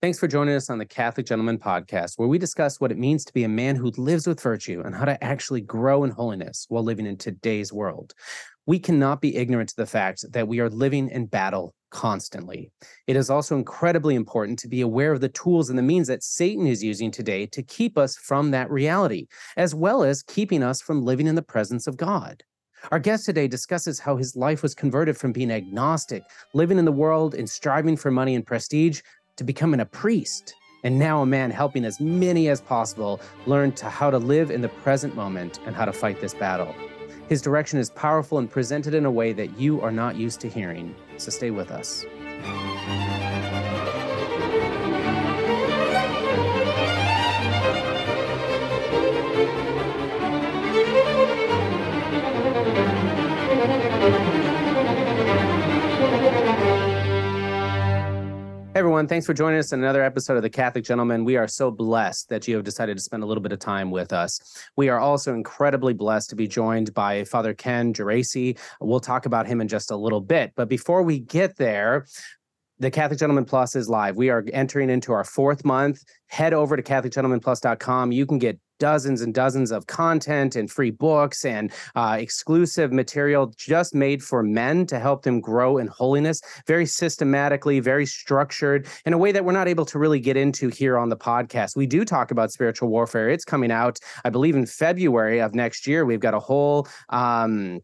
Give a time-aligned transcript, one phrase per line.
[0.00, 3.24] Thanks for joining us on the Catholic Gentleman Podcast, where we discuss what it means
[3.24, 6.66] to be a man who lives with virtue and how to actually grow in holiness
[6.68, 8.14] while living in today's world.
[8.64, 12.70] We cannot be ignorant to the fact that we are living in battle constantly.
[13.08, 16.22] It is also incredibly important to be aware of the tools and the means that
[16.22, 19.26] Satan is using today to keep us from that reality,
[19.56, 22.44] as well as keeping us from living in the presence of God.
[22.92, 26.22] Our guest today discusses how his life was converted from being agnostic,
[26.54, 29.00] living in the world and striving for money and prestige,
[29.38, 33.88] to becoming a priest and now a man helping as many as possible learn to
[33.88, 36.74] how to live in the present moment and how to fight this battle.
[37.28, 40.48] His direction is powerful and presented in a way that you are not used to
[40.48, 40.94] hearing.
[41.18, 42.04] So stay with us.
[58.98, 61.24] Everyone, thanks for joining us in another episode of The Catholic Gentleman.
[61.24, 63.92] We are so blessed that you have decided to spend a little bit of time
[63.92, 64.40] with us.
[64.74, 68.58] We are also incredibly blessed to be joined by Father Ken Geraci.
[68.80, 70.50] We'll talk about him in just a little bit.
[70.56, 72.06] But before we get there,
[72.80, 74.16] the Catholic Gentleman Plus is live.
[74.16, 76.02] We are entering into our fourth month.
[76.26, 78.10] Head over to CatholicGentlemanPlus.com.
[78.10, 83.52] You can get dozens and dozens of content and free books and uh, exclusive material
[83.56, 89.12] just made for men to help them grow in holiness, very systematically, very structured in
[89.12, 91.76] a way that we're not able to really get into here on the podcast.
[91.76, 93.28] We do talk about spiritual warfare.
[93.28, 96.04] It's coming out, I believe, in February of next year.
[96.04, 97.80] We've got a whole um,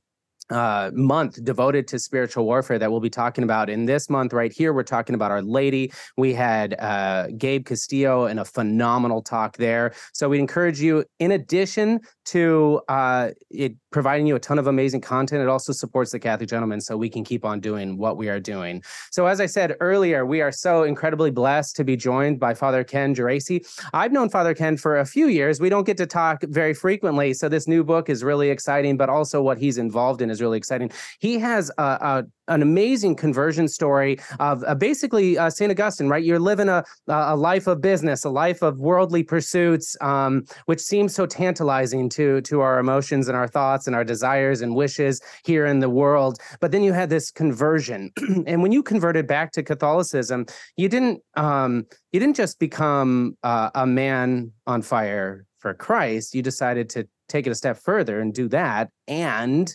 [0.51, 4.53] uh, month devoted to spiritual warfare that we'll be talking about in this month right
[4.53, 4.73] here.
[4.73, 5.93] We're talking about Our Lady.
[6.17, 9.95] We had uh, Gabe Castillo and a phenomenal talk there.
[10.13, 15.01] So we encourage you, in addition to uh, it providing you a ton of amazing
[15.01, 18.29] content, it also supports the Catholic Gentleman so we can keep on doing what we
[18.29, 18.83] are doing.
[19.13, 22.83] So as I said earlier, we are so incredibly blessed to be joined by Father
[22.83, 23.65] Ken Geraci.
[23.93, 25.61] I've known Father Ken for a few years.
[25.61, 29.09] We don't get to talk very frequently, so this new book is really exciting, but
[29.09, 30.91] also what he's involved in is really exciting.
[31.19, 35.71] He has a, a an amazing conversion story of uh, basically uh, St.
[35.71, 36.23] Augustine, right?
[36.23, 41.15] You're living a, a life of business, a life of worldly pursuits, um, which seems
[41.15, 45.65] so tantalizing to, to our emotions and our thoughts and our desires and wishes here
[45.67, 46.39] in the world.
[46.61, 48.13] But then you had this conversion.
[48.47, 50.47] and when you converted back to Catholicism,
[50.77, 56.35] you didn't, um, you didn't just become uh, a man on fire for Christ.
[56.35, 59.75] You decided to take it a step further and do that and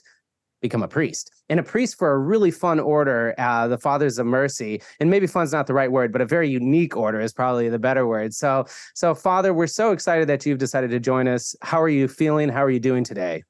[0.61, 1.31] become a priest.
[1.49, 4.81] And a priest for a really fun order, uh, the Fathers of Mercy.
[4.99, 7.79] And maybe fun's not the right word, but a very unique order is probably the
[7.79, 8.33] better word.
[8.33, 11.55] So, so Father, we're so excited that you've decided to join us.
[11.61, 12.49] How are you feeling?
[12.49, 13.43] How are you doing today?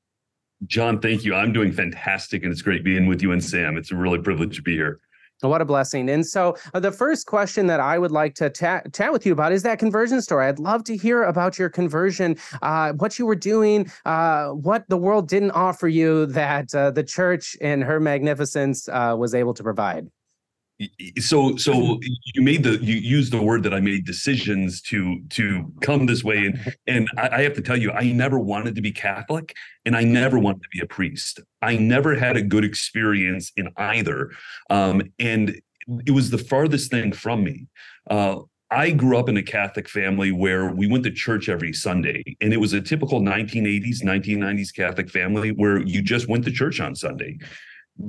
[0.66, 1.34] John, thank you.
[1.34, 3.78] I'm doing fantastic, and it's great being with you and Sam.
[3.78, 5.00] It's a really privilege to be here.
[5.42, 6.10] What a blessing.
[6.10, 9.32] And so, uh, the first question that I would like to chat, chat with you
[9.32, 10.48] about is that conversion story.
[10.48, 14.98] I'd love to hear about your conversion, uh, what you were doing, uh, what the
[14.98, 19.64] world didn't offer you that uh, the church in her magnificence uh, was able to
[19.64, 20.08] provide
[21.20, 22.00] so so
[22.34, 26.24] you made the you used the word that i made decisions to to come this
[26.24, 26.46] way.
[26.46, 29.54] And and I, I, have to tell you i never wanted to be catholic
[29.86, 31.42] and i never wanted to be a priest.
[31.62, 34.32] I never had a good experience in either.
[34.70, 35.60] Um, and
[36.06, 37.68] it was the farthest thing from me.
[38.10, 38.42] Uh,
[38.72, 42.54] I grew up in a Catholic family where we went to church every Sunday, and
[42.54, 46.96] it was a typical 1980s, 1990s Catholic family where you just went to church on
[46.96, 47.40] Sunday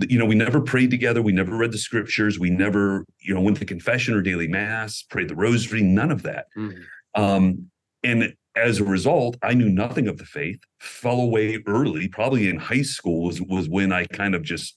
[0.08, 1.22] you know, we never prayed together.
[1.22, 2.38] We never read the scriptures.
[2.38, 6.22] We never, you know, went to confession or daily mass, prayed the rosary, none of
[6.22, 6.46] that.
[6.56, 7.20] Mm-hmm.
[7.20, 7.70] Um,
[8.04, 12.58] and as a result, I knew nothing of the faith, fell away early, probably in
[12.58, 14.76] high school was, was when I kind of just,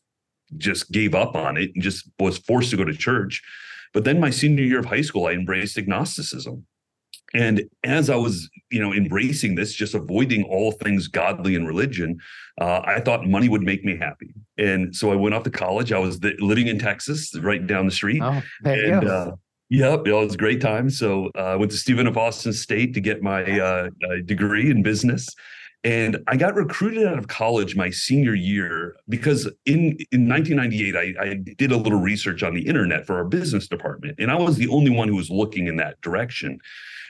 [0.58, 3.42] just gave up on it and just was forced to go to church.
[3.94, 6.66] But then my senior year of high school, I embraced agnosticism.
[7.34, 12.20] And as I was, you know, embracing this, just avoiding all things godly and religion,
[12.62, 14.34] uh, I thought money would make me happy.
[14.58, 15.92] And so I went off to college.
[15.92, 18.22] I was living in Texas, right down the street.
[18.22, 19.32] Oh, and, uh,
[19.74, 20.88] Yep, it was a great time.
[20.92, 22.16] So uh, I went to Stephen F.
[22.16, 25.28] Austin State to get my uh, uh, degree in business,
[25.84, 31.14] and I got recruited out of college my senior year because in in 1998 I,
[31.20, 34.58] I did a little research on the internet for our business department, and I was
[34.58, 36.60] the only one who was looking in that direction.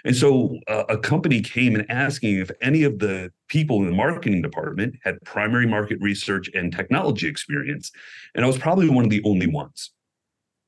[0.06, 3.96] And so uh, a company came and asking if any of the people in the
[3.96, 7.92] marketing department had primary market research and technology experience.
[8.36, 9.92] And I was probably one of the only ones.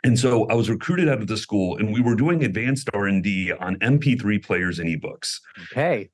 [0.06, 3.52] And so I was recruited out of the school and we were doing advanced R&D
[3.54, 5.40] on MP3 players and ebooks.
[5.72, 6.10] Okay.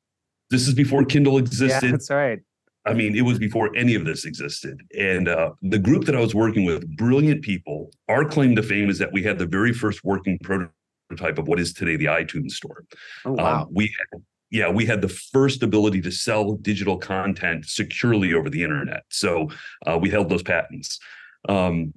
[0.50, 1.84] This is before Kindle existed.
[1.84, 2.40] Yeah, that's right.
[2.86, 4.82] I mean, it was before any of this existed.
[4.98, 8.90] And uh, the group that I was working with, brilliant people, our claim to fame
[8.90, 10.74] is that we had the very first working prototype
[11.12, 12.86] prototype of what is today the iTunes store.
[13.26, 13.64] Oh, wow.
[13.64, 13.94] Um, we
[14.50, 19.04] yeah, we had the first ability to sell digital content securely over the internet.
[19.10, 19.50] So
[19.88, 21.00] uh, we held those patents.
[21.48, 21.94] Um,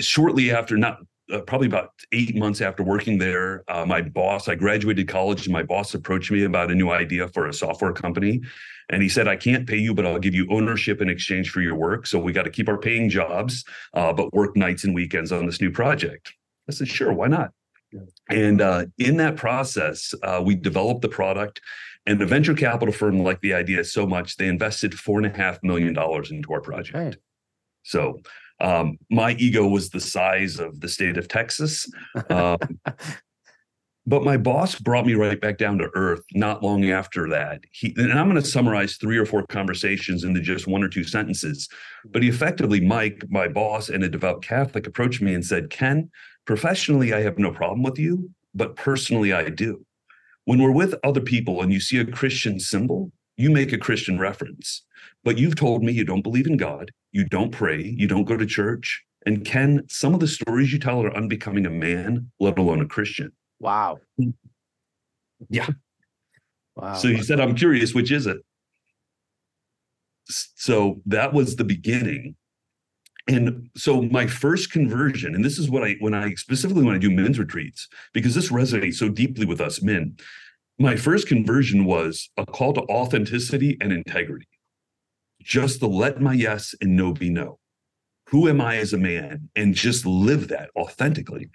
[0.00, 4.54] shortly after, not uh, probably about eight months after working there, uh, my boss, I
[4.54, 8.40] graduated college, and my boss approached me about a new idea for a software company.
[8.88, 11.60] And he said, I can't pay you, but I'll give you ownership in exchange for
[11.60, 12.06] your work.
[12.06, 15.44] So we got to keep our paying jobs, uh, but work nights and weekends on
[15.44, 16.32] this new project.
[16.66, 17.50] I said, sure, why not?
[18.28, 21.60] And uh, in that process, uh, we developed the product.
[22.06, 25.36] And the venture capital firm liked the idea so much, they invested four and a
[25.36, 26.96] half million dollars into our project.
[26.96, 27.16] Okay.
[27.82, 28.20] So
[28.60, 31.90] um, my ego was the size of the state of Texas.
[32.30, 32.58] Um,
[34.06, 37.60] but my boss brought me right back down to earth not long after that.
[37.72, 41.04] He and I'm going to summarize three or four conversations into just one or two
[41.04, 41.68] sentences.
[42.06, 46.10] But he effectively, Mike, my boss and a devout Catholic, approached me and said, Ken,
[46.48, 49.84] Professionally, I have no problem with you, but personally, I do.
[50.46, 54.18] When we're with other people and you see a Christian symbol, you make a Christian
[54.18, 54.82] reference.
[55.24, 58.38] But you've told me you don't believe in God, you don't pray, you don't go
[58.38, 59.04] to church.
[59.26, 62.86] And Ken, some of the stories you tell are unbecoming a man, let alone a
[62.86, 63.30] Christian.
[63.60, 64.00] Wow.
[65.50, 65.68] Yeah.
[66.76, 66.94] Wow.
[66.94, 68.38] So he said, I'm curious, which is it?
[70.30, 72.36] So that was the beginning
[73.28, 76.98] and so my first conversion and this is what i when i specifically when i
[76.98, 80.16] do men's retreats because this resonates so deeply with us men
[80.80, 84.46] my first conversion was a call to authenticity and integrity.
[85.42, 87.58] Just to let my yes and no be no.
[88.28, 89.48] Who am i as a man?
[89.56, 91.50] And just live that authentically.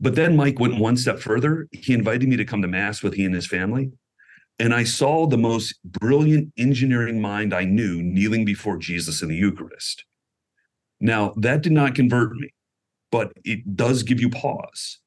[0.00, 1.68] But then mike went one step further.
[1.70, 3.92] He invited me to come to mass with he and his family.
[4.58, 9.36] And i saw the most brilliant engineering mind i knew kneeling before jesus in the
[9.36, 10.04] eucharist
[11.00, 12.52] now, that did not convert me,
[13.10, 14.98] but it does give you pause.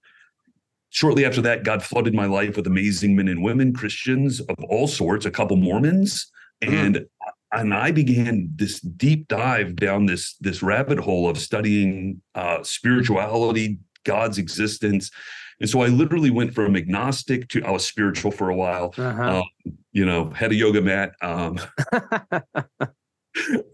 [0.90, 4.88] Shortly after that, God flooded my life with amazing men and women, Christians of all
[4.88, 6.74] sorts, a couple Mormons, mm-hmm.
[6.74, 7.06] and
[7.54, 13.80] and I began this deep dive down this this rabbit hole of studying uh, spirituality,
[14.04, 15.12] God's existence,
[15.62, 18.94] and so I literally went from agnostic to I was spiritual for a while.
[18.98, 19.40] Uh-huh.
[19.40, 21.14] Um, you know, had a yoga mat.
[21.22, 21.60] Um,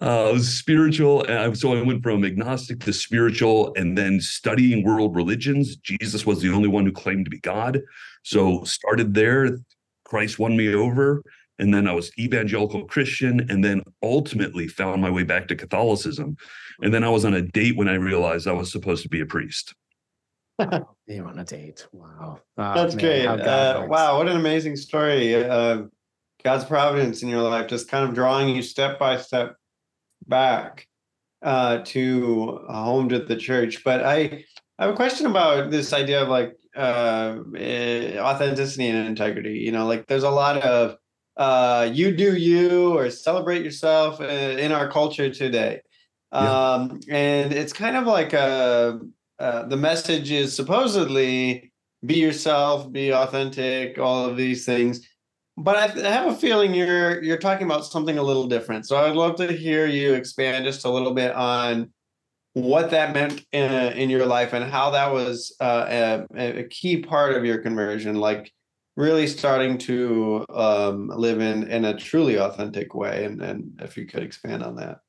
[0.02, 1.26] uh, spiritual.
[1.56, 5.76] so I went from agnostic to spiritual and then studying world religions.
[5.78, 7.82] Jesus was the only one who claimed to be God.
[8.24, 9.60] So started there.
[10.06, 11.24] Christ won me over.
[11.60, 16.38] And then I was evangelical Christian and then ultimately found my way back to Catholicism.
[16.82, 19.22] And then I was on a date when I realized I was supposed to be
[19.22, 19.74] a priest.
[21.08, 21.88] You're on a date.
[21.92, 22.40] Wow.
[22.58, 23.26] Oh, That's man, great.
[23.26, 24.18] Uh, wow.
[24.18, 25.36] What an amazing story.
[25.36, 25.84] Uh,
[26.44, 29.56] God's providence in your life, just kind of drawing you step by step
[30.28, 30.88] back
[31.42, 33.84] uh, to home to the church.
[33.84, 34.44] But I,
[34.78, 39.60] I have a question about this idea of like uh, eh, authenticity and integrity.
[39.60, 40.98] You know, like there's a lot of
[41.38, 45.82] uh, you do you or celebrate yourself uh, in our culture today.
[46.32, 47.00] Um.
[47.10, 49.00] And it's kind of like a,
[49.40, 51.72] uh, the message is supposedly
[52.06, 55.08] be yourself, be authentic, all of these things
[55.58, 58.86] but I, have a feeling you're you're talking about something a little different.
[58.86, 61.92] So I'd love to hear you expand just a little bit on
[62.54, 67.02] what that meant in, in your life and how that was uh, a, a, key
[67.02, 68.52] part of your conversion, like
[68.96, 73.26] really starting to um, live in in a truly authentic way.
[73.26, 75.00] And, and if you could expand on that.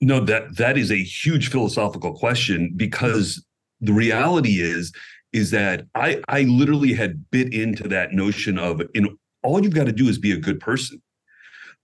[0.00, 3.44] No, that that is a huge philosophical question because
[3.80, 4.92] the reality is
[5.32, 9.86] is that I I literally had bit into that notion of in all you've got
[9.86, 11.02] to do is be a good person.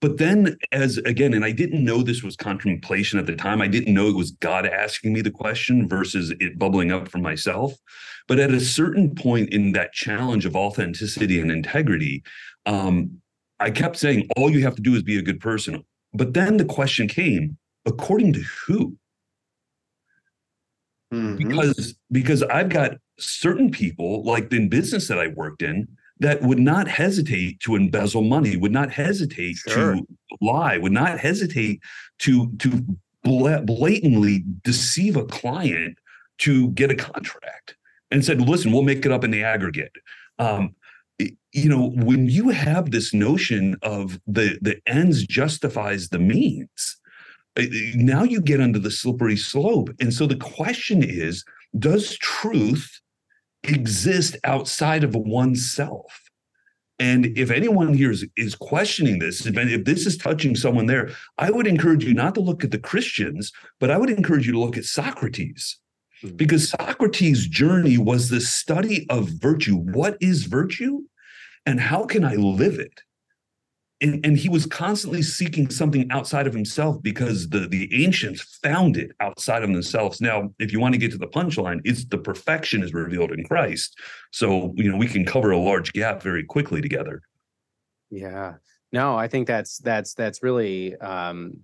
[0.00, 3.60] But then, as again, and I didn't know this was contemplation at the time.
[3.60, 7.22] I didn't know it was God asking me the question versus it bubbling up from
[7.22, 7.74] myself.
[8.28, 12.22] But at a certain point in that challenge of authenticity and integrity,
[12.64, 13.20] um,
[13.58, 15.84] I kept saying, all you have to do is be a good person.
[16.14, 18.96] But then the question came, according to who?
[21.12, 21.48] Mm-hmm.
[21.48, 25.88] Because because I've got certain people, like in business that I worked in,
[26.20, 29.94] that would not hesitate to embezzle money, would not hesitate sure.
[29.94, 30.06] to
[30.40, 31.80] lie, would not hesitate
[32.20, 32.84] to to
[33.22, 35.98] blatantly deceive a client
[36.38, 37.76] to get a contract,
[38.10, 39.92] and said, "Listen, we'll make it up in the aggregate."
[40.38, 40.74] Um,
[41.52, 46.96] you know, when you have this notion of the the ends justifies the means,
[47.58, 51.44] uh, now you get under the slippery slope, and so the question is:
[51.78, 53.00] Does truth
[53.68, 56.22] exist outside of oneself.
[56.98, 61.50] And if anyone here is, is questioning this, if this is touching someone there, I
[61.50, 64.58] would encourage you not to look at the Christians, but I would encourage you to
[64.58, 65.78] look at Socrates.
[66.22, 66.36] mm-hmm.
[66.36, 69.76] because Socrates' journey was the study of virtue.
[69.76, 71.00] What is virtue?
[71.66, 73.02] And how can I live it?
[74.00, 78.96] And, and he was constantly seeking something outside of himself because the, the ancients found
[78.96, 80.20] it outside of themselves.
[80.20, 83.42] Now, if you want to get to the punchline, it's the perfection is revealed in
[83.42, 83.98] Christ.
[84.30, 87.22] So, you know, we can cover a large gap very quickly together.
[88.10, 88.54] Yeah.
[88.92, 91.58] No, I think that's that's that's really um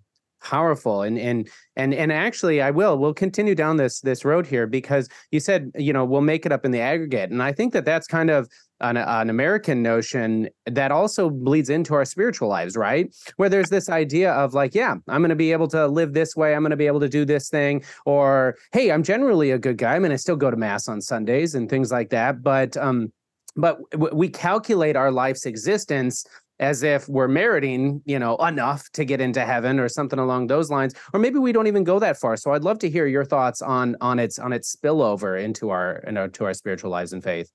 [0.45, 4.67] powerful and and and and actually i will we'll continue down this this road here
[4.67, 7.73] because you said you know we'll make it up in the aggregate and i think
[7.73, 8.47] that that's kind of
[8.81, 13.15] an, an american notion that also bleeds into our spiritual lives right?
[13.37, 16.37] Where there's this idea of like yeah i'm going to be able to live this
[16.37, 19.59] way i'm going to be able to do this thing or hey i'm generally a
[19.59, 22.43] good guy i'm going to still go to mass on sundays and things like that
[22.43, 23.11] but um
[23.57, 23.79] but
[24.13, 26.27] we calculate our life's existence
[26.61, 30.71] as if we're meriting, you know, enough to get into heaven or something along those
[30.71, 30.95] lines.
[31.13, 32.37] Or maybe we don't even go that far.
[32.37, 35.97] So I'd love to hear your thoughts on on its on its spillover into our
[35.99, 37.51] into our spiritual lives and faith.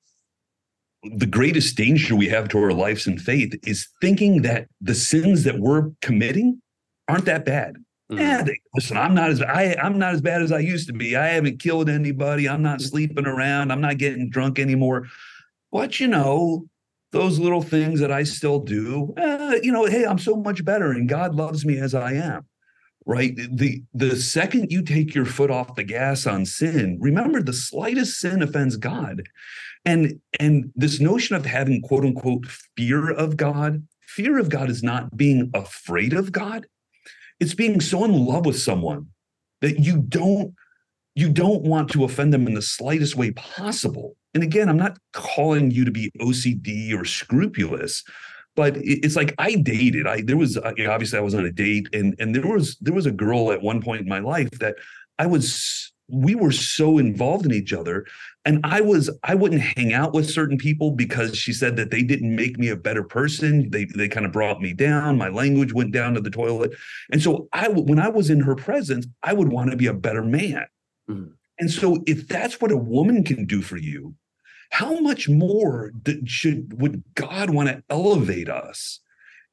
[1.15, 5.45] The greatest danger we have to our lives and faith is thinking that the sins
[5.45, 6.61] that we're committing
[7.07, 7.77] aren't that bad.
[8.11, 8.19] Mm.
[8.19, 10.93] Yeah, they, listen, I'm not as I I'm not as bad as I used to
[10.93, 11.15] be.
[11.15, 12.49] I haven't killed anybody.
[12.49, 13.71] I'm not sleeping around.
[13.71, 15.07] I'm not getting drunk anymore.
[15.71, 16.65] But you know,
[17.11, 20.91] those little things that I still do, uh, you know, hey, I'm so much better
[20.91, 22.45] and God loves me as I am.
[23.05, 23.35] Right.
[23.35, 28.19] The the second you take your foot off the gas on sin, remember the slightest
[28.19, 29.23] sin offends God.
[29.83, 32.45] And and this notion of having quote unquote
[32.77, 36.67] fear of God, fear of God is not being afraid of God.
[37.39, 39.07] It's being so in love with someone
[39.61, 40.53] that you don't
[41.19, 44.15] you don't want to offend them in the slightest way possible.
[44.33, 48.03] And again, I'm not calling you to be OCD or scrupulous,
[48.55, 50.07] but it's like I dated.
[50.07, 52.93] I there was uh, obviously I was on a date, and and there was there
[52.93, 54.75] was a girl at one point in my life that
[55.17, 58.03] I was we were so involved in each other
[58.43, 62.01] and i was i wouldn't hang out with certain people because she said that they
[62.01, 63.69] didn't make me a better person.
[63.69, 65.19] They they kind of brought me down.
[65.19, 66.73] My language went down to the toilet.
[67.11, 69.93] And so i when i was in her presence i would want to be a
[69.93, 70.65] better man
[71.09, 71.31] mm.
[71.59, 74.15] And so, if that's what a woman can do for you,
[74.71, 75.91] how much more
[76.25, 79.01] should would God want to elevate us?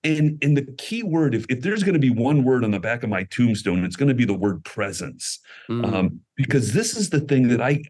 [0.04, 2.78] And and the key word, if, if there's going to be one word on the
[2.78, 5.92] back of my tombstone, it's going to be the word presence, mm.
[5.92, 7.82] um, because this is the thing that I,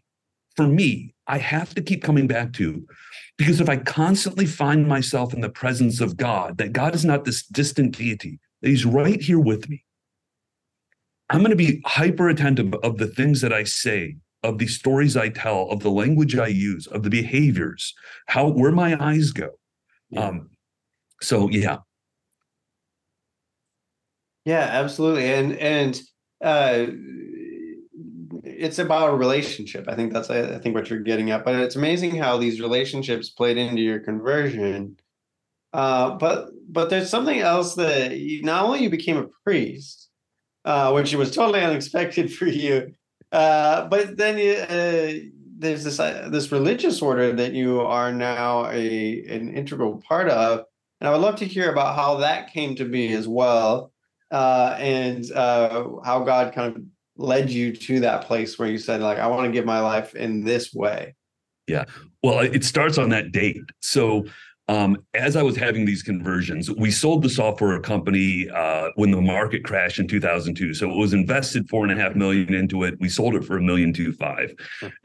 [0.55, 2.87] for me, I have to keep coming back to,
[3.37, 7.23] because if I constantly find myself in the presence of God, that God is not
[7.23, 9.83] this distant deity, that He's right here with me,
[11.29, 15.17] I'm going to be hyper attentive of the things that I say, of the stories
[15.17, 17.93] I tell, of the language I use, of the behaviors,
[18.27, 19.49] how where my eyes go.
[20.09, 20.27] Yeah.
[20.27, 20.49] Um,
[21.21, 21.79] so yeah.
[24.45, 25.33] Yeah, absolutely.
[25.33, 26.01] And and
[26.41, 26.85] uh
[28.43, 29.85] it's about a relationship.
[29.87, 31.45] I think that's I think what you're getting at.
[31.45, 34.97] But it's amazing how these relationships played into your conversion.
[35.73, 40.06] Uh, but but there's something else that you, not only you became a priest,
[40.67, 42.93] uh, which was totally unexpected for you.
[43.31, 49.23] Uh, but then uh, there's this uh, this religious order that you are now a
[49.29, 50.65] an integral part of,
[50.99, 53.91] and I would love to hear about how that came to be as well,
[54.29, 56.83] uh, and uh, how God kind of
[57.15, 60.15] led you to that place where you said, like, I want to give my life
[60.15, 61.15] in this way.
[61.67, 61.85] Yeah.
[62.23, 63.57] Well, it starts on that date.
[63.81, 64.25] So
[64.69, 69.21] um, as I was having these conversions, we sold the software company uh, when the
[69.21, 70.73] market crashed in 2002.
[70.73, 72.99] So it was invested four and a half million into it.
[72.99, 74.53] We sold it for a million two five,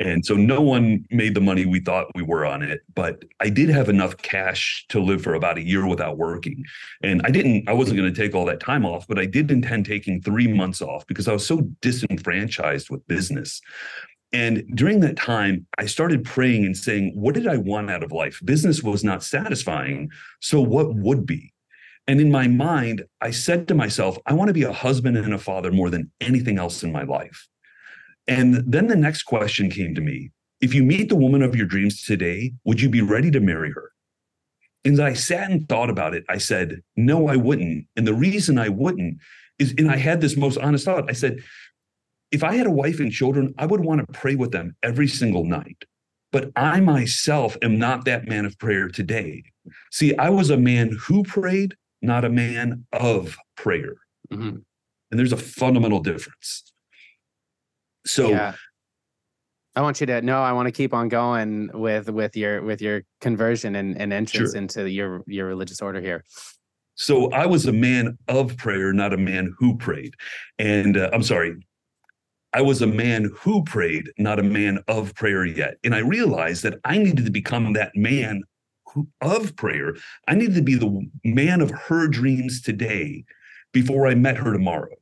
[0.01, 2.81] and so no one made the money we thought we were on it.
[2.95, 6.65] But I did have enough cash to live for about a year without working,
[7.03, 7.69] and I didn't.
[7.69, 10.49] I wasn't going to take all that time off, but I did intend taking three
[10.49, 13.61] months off because I was so disenfranchised with business.
[14.33, 18.13] And during that time, I started praying and saying, What did I want out of
[18.13, 18.41] life?
[18.45, 20.11] Business was not satisfying.
[20.41, 21.53] So, what would be?
[22.07, 25.35] And in my mind, I said to myself, I want to be a husband and
[25.35, 27.47] a father more than anything else in my life.
[28.27, 31.67] And then the next question came to me If you meet the woman of your
[31.67, 33.93] dreams today, would you be ready to marry her?
[34.85, 36.25] And I sat and thought about it.
[36.29, 37.87] I said, No, I wouldn't.
[37.97, 39.19] And the reason I wouldn't
[39.59, 41.11] is, and I had this most honest thought.
[41.11, 41.39] I said,
[42.33, 45.07] if I had a wife and children, I would want to pray with them every
[45.07, 45.85] single night.
[46.33, 49.45] But I myself am not that man of prayer today.
[49.91, 53.97] See, I was a man who prayed, not a man of prayer.
[54.33, 54.57] Mm-hmm.
[55.11, 56.73] And there's a fundamental difference.
[58.07, 58.55] So yeah.
[59.77, 62.81] I want you to know I want to keep on going with with your with
[62.81, 64.59] your conversion and, and entrance sure.
[64.59, 66.25] into your your religious order here.
[66.95, 70.15] So I was a man of prayer, not a man who prayed.
[70.59, 71.57] And uh, I'm sorry,
[72.53, 75.77] I was a man who prayed, not a man of prayer yet.
[75.85, 78.43] And I realized that I needed to become that man
[78.87, 79.95] who, of prayer.
[80.29, 83.25] I needed to be the man of her dreams today
[83.73, 84.95] before I met her tomorrow.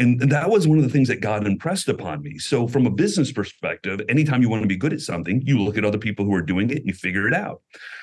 [0.00, 2.38] And that was one of the things that God impressed upon me.
[2.38, 5.76] So, from a business perspective, anytime you want to be good at something, you look
[5.76, 7.60] at other people who are doing it and you figure it out.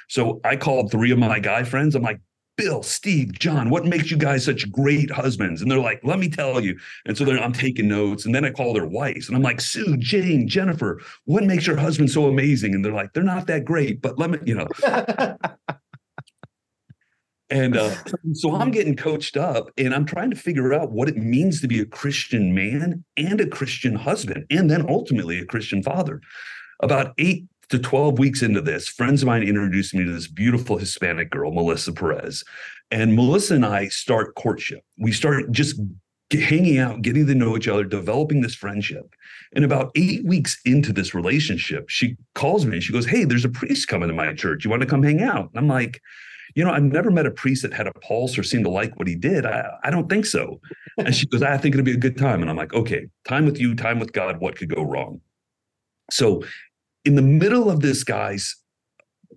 [0.07, 1.95] So, I called three of my guy friends.
[1.95, 2.19] I'm like,
[2.57, 5.61] Bill, Steve, John, what makes you guys such great husbands?
[5.61, 6.77] And they're like, let me tell you.
[7.05, 8.25] And so then I'm taking notes.
[8.25, 11.77] And then I call their wives and I'm like, Sue, Jane, Jennifer, what makes your
[11.77, 12.73] husband so amazing?
[12.73, 14.67] And they're like, they're not that great, but let me, you know.
[17.49, 17.95] And uh,
[18.33, 21.67] so I'm getting coached up and I'm trying to figure out what it means to
[21.67, 26.19] be a Christian man and a Christian husband, and then ultimately a Christian father.
[26.81, 30.77] About eight to 12 weeks into this, friends of mine introduced me to this beautiful
[30.77, 32.43] Hispanic girl, Melissa Perez.
[32.91, 34.83] And Melissa and I start courtship.
[34.97, 35.79] We start just
[36.31, 39.13] hanging out, getting to know each other, developing this friendship.
[39.55, 43.45] And about eight weeks into this relationship, she calls me and she goes, Hey, there's
[43.45, 44.63] a priest coming to my church.
[44.63, 45.49] You want to come hang out?
[45.49, 46.01] And I'm like,
[46.55, 48.97] you know, I've never met a priest that had a pulse or seemed to like
[48.97, 49.45] what he did.
[49.45, 50.59] I, I don't think so.
[50.97, 52.41] And she goes, I think it'll be a good time.
[52.41, 54.39] And I'm like, okay, time with you, time with God.
[54.39, 55.21] What could go wrong?
[56.09, 56.43] So,
[57.07, 58.53] in the middle of this guy's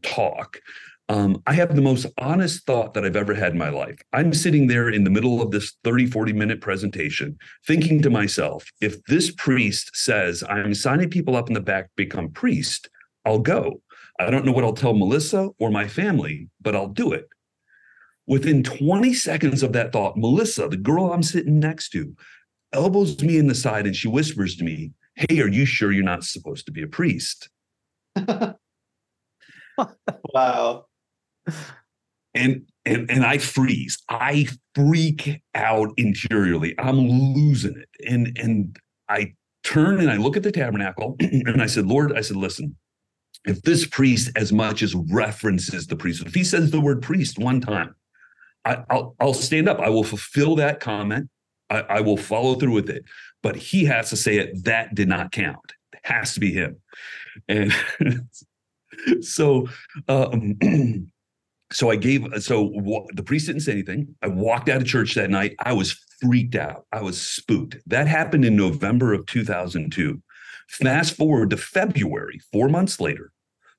[0.03, 0.61] talk,
[1.09, 4.01] um, I have the most honest thought that I've ever had in my life.
[4.13, 8.69] I'm sitting there in the middle of this 30, 40 minute presentation, thinking to myself,
[8.81, 12.91] if this priest says, I'm signing people up in the back become priest,
[13.25, 13.83] I'll go.
[14.19, 17.29] I don't know what I'll tell Melissa or my family, but I'll do it.
[18.27, 22.17] Within 20 seconds of that thought, Melissa, the girl I'm sitting next to,
[22.73, 26.03] elbows me in the side and she whispers to me, Hey, are you sure you're
[26.03, 27.49] not supposed to be a priest?
[30.35, 30.87] Wow.
[32.35, 33.99] And and and I freeze.
[34.09, 36.75] I freak out interiorly.
[36.79, 37.89] I'm losing it.
[38.09, 38.77] And and
[39.09, 42.77] I turn and I look at the tabernacle and I said, Lord, I said, listen,
[43.45, 47.39] if this priest as much as references the priesthood, if he says the word priest
[47.39, 47.95] one time,
[48.65, 49.81] I, will I'll stand up.
[49.81, 51.29] I will fulfill that comment.
[51.71, 53.05] I, I, will follow through with it.
[53.43, 54.65] But he has to say it.
[54.65, 55.73] That did not count.
[56.03, 56.77] Has to be him.
[57.49, 57.73] And
[59.21, 59.69] so,
[60.09, 60.59] um,
[61.73, 62.27] so I gave.
[62.43, 64.15] So w- the priest didn't say anything.
[64.23, 65.55] I walked out of church that night.
[65.59, 66.87] I was freaked out.
[66.93, 67.77] I was spooked.
[67.87, 70.21] That happened in November of 2002.
[70.69, 73.33] Fast forward to February, four months later,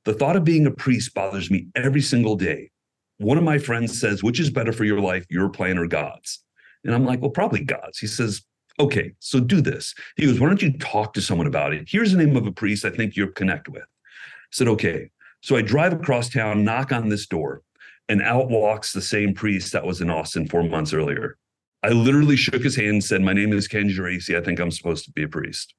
[0.03, 2.69] the thought of being a priest bothers me every single day.
[3.17, 6.43] One of my friends says, Which is better for your life, your plan or God's?
[6.83, 7.99] And I'm like, Well, probably God's.
[7.99, 8.41] He says,
[8.81, 9.93] Okay, so do this.
[10.17, 11.87] He goes, Why don't you talk to someone about it?
[11.87, 13.83] Here's the name of a priest I think you'll connect with.
[13.83, 15.11] I said, Okay.
[15.43, 17.61] So I drive across town, knock on this door,
[18.09, 21.37] and out walks the same priest that was in Austin four months earlier.
[21.83, 24.35] I literally shook his hand and said, My name is Ken Geraci.
[24.35, 25.75] I think I'm supposed to be a priest.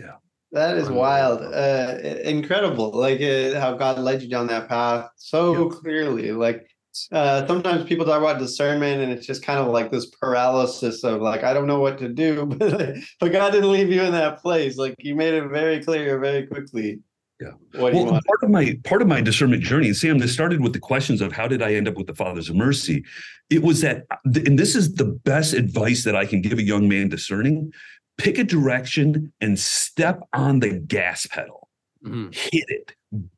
[0.00, 0.16] Yeah.
[0.50, 1.40] That is wild.
[1.40, 2.90] Uh, incredible.
[2.90, 6.32] Like uh, how God led you down that path so clearly.
[6.32, 6.68] Like
[7.12, 11.20] uh, sometimes people talk about discernment and it's just kind of like this paralysis of
[11.20, 14.40] like, I don't know what to do, but, but God didn't leave you in that
[14.40, 14.76] place.
[14.76, 17.00] Like you made it very clear very quickly.
[17.40, 17.50] Yeah.
[17.78, 20.72] What well, part of my part of my discernment journey, and Sam, this started with
[20.72, 23.04] the questions of how did I end up with the Fathers of Mercy?
[23.50, 26.88] It was that, and this is the best advice that I can give a young
[26.88, 27.72] man discerning
[28.18, 31.68] pick a direction and step on the gas pedal.
[32.04, 32.28] Mm-hmm.
[32.32, 32.94] Hit it.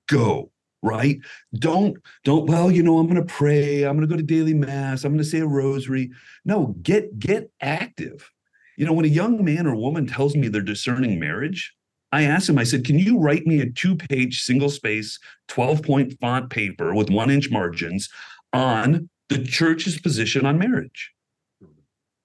[0.09, 0.51] Go.
[0.83, 1.19] Right?
[1.55, 5.13] Don't, don't, well, you know, I'm gonna pray, I'm gonna go to daily mass, I'm
[5.13, 6.11] gonna say a rosary.
[6.45, 8.31] No, get get active.
[8.77, 11.75] You know, when a young man or woman tells me they're discerning marriage,
[12.13, 16.49] I ask him, I said, can you write me a two-page single space, 12-point font
[16.49, 18.09] paper with one-inch margins
[18.53, 21.13] on the church's position on marriage?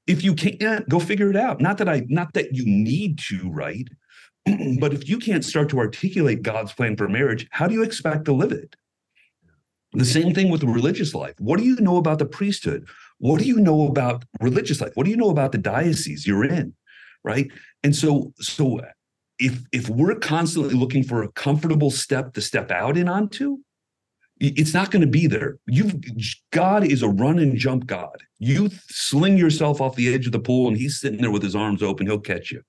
[0.08, 3.50] if you can't go figure it out not that i not that you need to
[3.50, 3.88] right
[4.80, 8.26] but if you can't start to articulate god's plan for marriage how do you expect
[8.26, 8.76] to live it
[9.94, 12.88] the same thing with religious life what do you know about the priesthood
[13.20, 16.46] what do you know about religious life what do you know about the diocese you're
[16.46, 16.74] in
[17.24, 17.52] right
[17.84, 18.80] and so so
[19.40, 23.58] if if we're constantly looking for a comfortable step to step out and onto
[24.44, 25.58] it's not going to be there.
[25.68, 25.92] You
[26.52, 28.24] God is a run and jump God.
[28.40, 31.56] You sling yourself off the edge of the pool and he's sitting there with his
[31.56, 32.62] arms open, he'll catch you.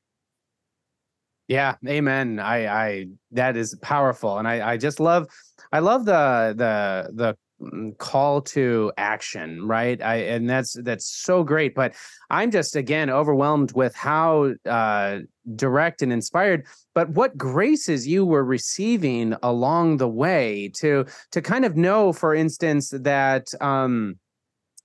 [1.48, 2.40] Yeah, amen.
[2.40, 5.28] I I that is powerful and I I just love
[5.72, 11.44] I love the the the Mm, call to action right i and that's that's so
[11.44, 11.94] great but
[12.28, 15.20] i'm just again overwhelmed with how uh
[15.54, 21.64] direct and inspired but what graces you were receiving along the way to to kind
[21.64, 24.18] of know for instance that um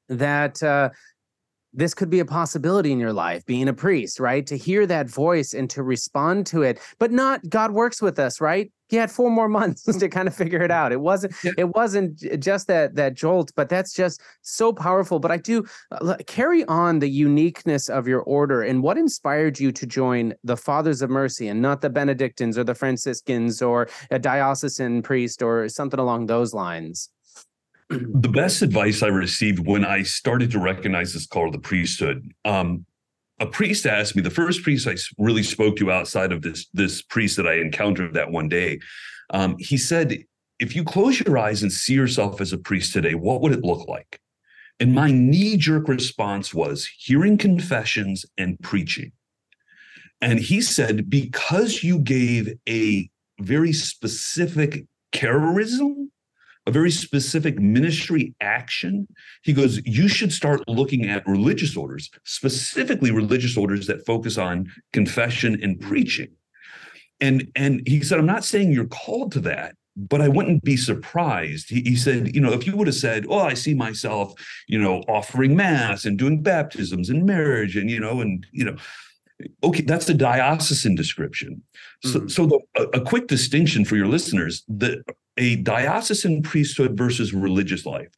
[0.07, 0.89] that uh
[1.73, 4.45] this could be a possibility in your life being a priest right?
[4.47, 8.41] To hear that voice and to respond to it but not god works with us
[8.41, 8.71] right?
[8.89, 10.91] He had four more months to kind of figure it out.
[10.91, 11.51] It wasn't yeah.
[11.57, 15.19] it wasn't just that that jolt but that's just so powerful.
[15.19, 19.71] But i do uh, carry on the uniqueness of your order and what inspired you
[19.71, 24.19] to join the fathers of mercy and not the benedictines or the franciscans or a
[24.19, 27.09] diocesan priest or something along those lines
[27.89, 32.31] the best advice I received when I started to recognize this call to the priesthood,
[32.45, 32.85] um,
[33.39, 37.01] a priest asked me, the first priest I really spoke to outside of this, this
[37.01, 38.79] priest that I encountered that one day,
[39.31, 40.23] um, he said,
[40.59, 43.63] if you close your eyes and see yourself as a priest today, what would it
[43.63, 44.19] look like?
[44.79, 49.13] And my knee jerk response was hearing confessions and preaching.
[50.21, 56.09] And he said, because you gave a very specific charism
[56.69, 59.07] a very specific ministry action.
[59.41, 64.71] He goes, You should start looking at religious orders, specifically religious orders that focus on
[64.93, 66.29] confession and preaching.
[67.19, 70.77] And, and he said, I'm not saying you're called to that, but I wouldn't be
[70.77, 71.71] surprised.
[71.71, 74.33] He, he, said, you know, if you would have said, "Oh, I see myself,
[74.67, 78.77] you know, offering mass and doing baptisms and marriage, and you know, and you know,
[79.61, 81.61] okay, that's the diocesan description."
[82.05, 82.27] So, mm-hmm.
[82.29, 85.03] so the, a, a, quick distinction for your listeners: the
[85.39, 88.09] a diocesan priesthood versus religious life.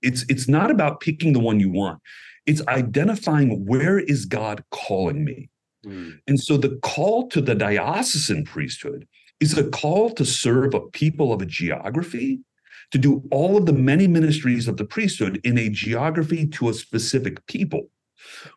[0.00, 2.00] It's it's not about picking the one you want.
[2.46, 5.50] It's identifying where is God calling me.
[5.84, 6.20] Mm.
[6.26, 9.06] And so the call to the diocesan priesthood
[9.40, 12.40] is a call to serve a people of a geography,
[12.92, 16.74] to do all of the many ministries of the priesthood in a geography to a
[16.74, 17.88] specific people.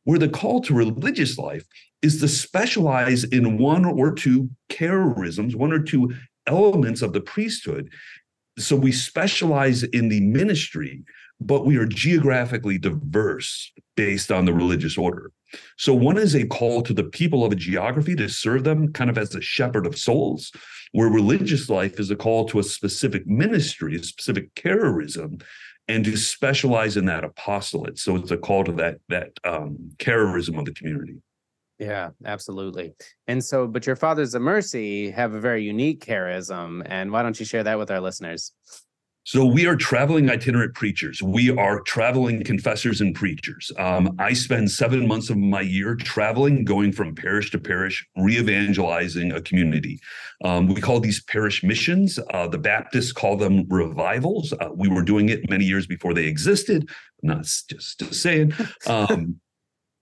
[0.03, 1.65] Where the call to religious life
[2.01, 6.13] is to specialize in one or two charisms, one or two
[6.47, 7.89] elements of the priesthood.
[8.57, 11.03] So we specialize in the ministry,
[11.39, 15.31] but we are geographically diverse based on the religious order.
[15.77, 19.10] So one is a call to the people of a geography to serve them kind
[19.10, 20.51] of as a shepherd of souls,
[20.91, 25.41] where religious life is a call to a specific ministry, a specific charism,
[25.88, 27.97] and to specialize in that apostolate.
[27.97, 31.21] So it's a call to that that um, charism of the community.
[31.79, 32.93] Yeah, absolutely.
[33.27, 36.81] And so, but your fathers of mercy have a very unique charism.
[36.85, 38.51] And why don't you share that with our listeners?
[39.25, 41.21] So we are traveling itinerant preachers.
[41.21, 43.69] We are traveling confessors and preachers.
[43.77, 49.33] Um, I spend seven months of my year traveling, going from parish to parish, re-evangelizing
[49.33, 49.99] a community.
[50.45, 52.17] Um, we call these parish missions.
[52.33, 54.53] Uh, the Baptists call them revivals.
[54.53, 56.89] Uh, we were doing it many years before they existed.
[57.21, 58.53] not just, just saying.
[58.87, 59.41] Um,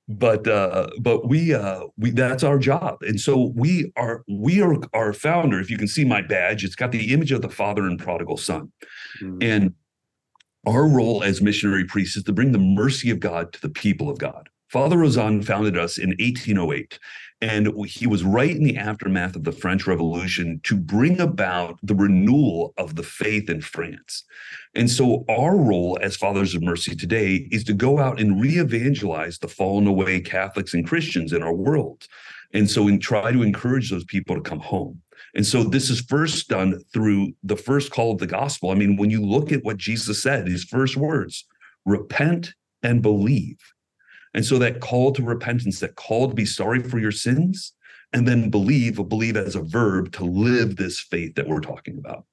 [0.08, 2.98] but uh but we uh we that's our job.
[3.02, 6.76] And so we are we are our founder if you can see my badge it's
[6.76, 8.72] got the image of the father and prodigal son.
[9.22, 9.38] Mm-hmm.
[9.42, 9.74] and
[10.68, 14.10] our role as missionary priests is to bring the mercy of god to the people
[14.10, 14.50] of god.
[14.70, 17.00] Father Rauzan founded us in 1808
[17.42, 21.96] and he was right in the aftermath of the French Revolution to bring about the
[21.96, 24.24] renewal of the faith in France.
[24.74, 28.58] And so, our role as Fathers of Mercy today is to go out and re
[28.58, 32.08] evangelize the fallen away Catholics and Christians in our world.
[32.54, 35.02] And so, we try to encourage those people to come home.
[35.34, 38.70] And so, this is first done through the first call of the gospel.
[38.70, 41.46] I mean, when you look at what Jesus said, his first words
[41.86, 43.58] repent and believe.
[44.36, 47.72] And so that call to repentance, that call to be sorry for your sins,
[48.12, 52.26] and then believe, believe as a verb to live this faith that we're talking about.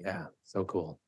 [0.00, 0.98] Yeah, so cool.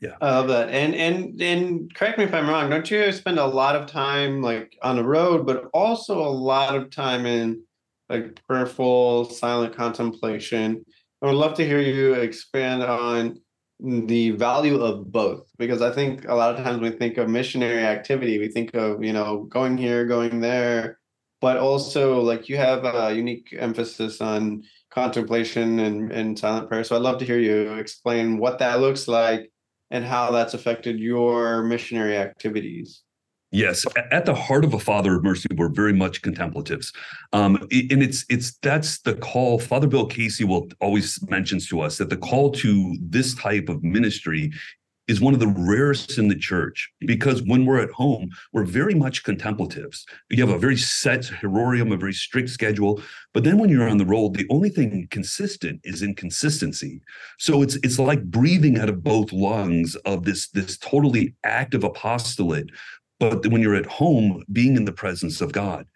[0.00, 0.14] Yeah.
[0.20, 0.70] I love that.
[0.70, 4.40] And and and correct me if I'm wrong, don't you spend a lot of time
[4.40, 7.62] like on the road, but also a lot of time in
[8.08, 10.84] like prayerful, silent contemplation?
[11.20, 13.40] I would love to hear you expand on
[13.82, 17.82] the value of both because i think a lot of times we think of missionary
[17.82, 20.98] activity we think of you know going here going there
[21.40, 26.84] but also like you have a unique emphasis on contemplation and, and silent prayer.
[26.84, 29.50] So i'd love to hear you explain what that looks like
[29.90, 33.02] and how that's affected your missionary activities
[33.52, 36.92] Yes, at the heart of a father of mercy, we're very much contemplatives,
[37.32, 39.58] um, and it's it's that's the call.
[39.58, 43.82] Father Bill Casey will always mentions to us that the call to this type of
[43.82, 44.52] ministry
[45.10, 48.94] is one of the rarest in the church because when we're at home, we're very
[48.94, 50.06] much contemplatives.
[50.28, 53.02] You have a very set horarium, a very strict schedule,
[53.34, 57.00] but then when you're on the road, the only thing consistent is inconsistency.
[57.40, 62.70] So it's it's like breathing out of both lungs of this this totally active apostolate
[63.20, 65.86] but when you're at home, being in the presence of God.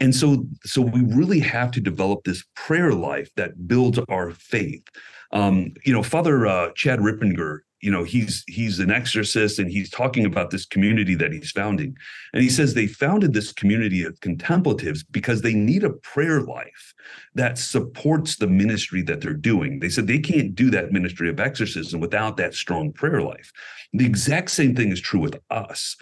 [0.00, 4.84] And so, so we really have to develop this prayer life that builds our faith.
[5.30, 9.90] Um, you know, Father uh, Chad Ripperger, you know he's he's an exorcist and he's
[9.90, 11.94] talking about this community that he's founding
[12.32, 16.94] and he says they founded this community of contemplatives because they need a prayer life
[17.34, 21.38] that supports the ministry that they're doing they said they can't do that ministry of
[21.38, 23.52] exorcism without that strong prayer life
[23.92, 25.94] the exact same thing is true with us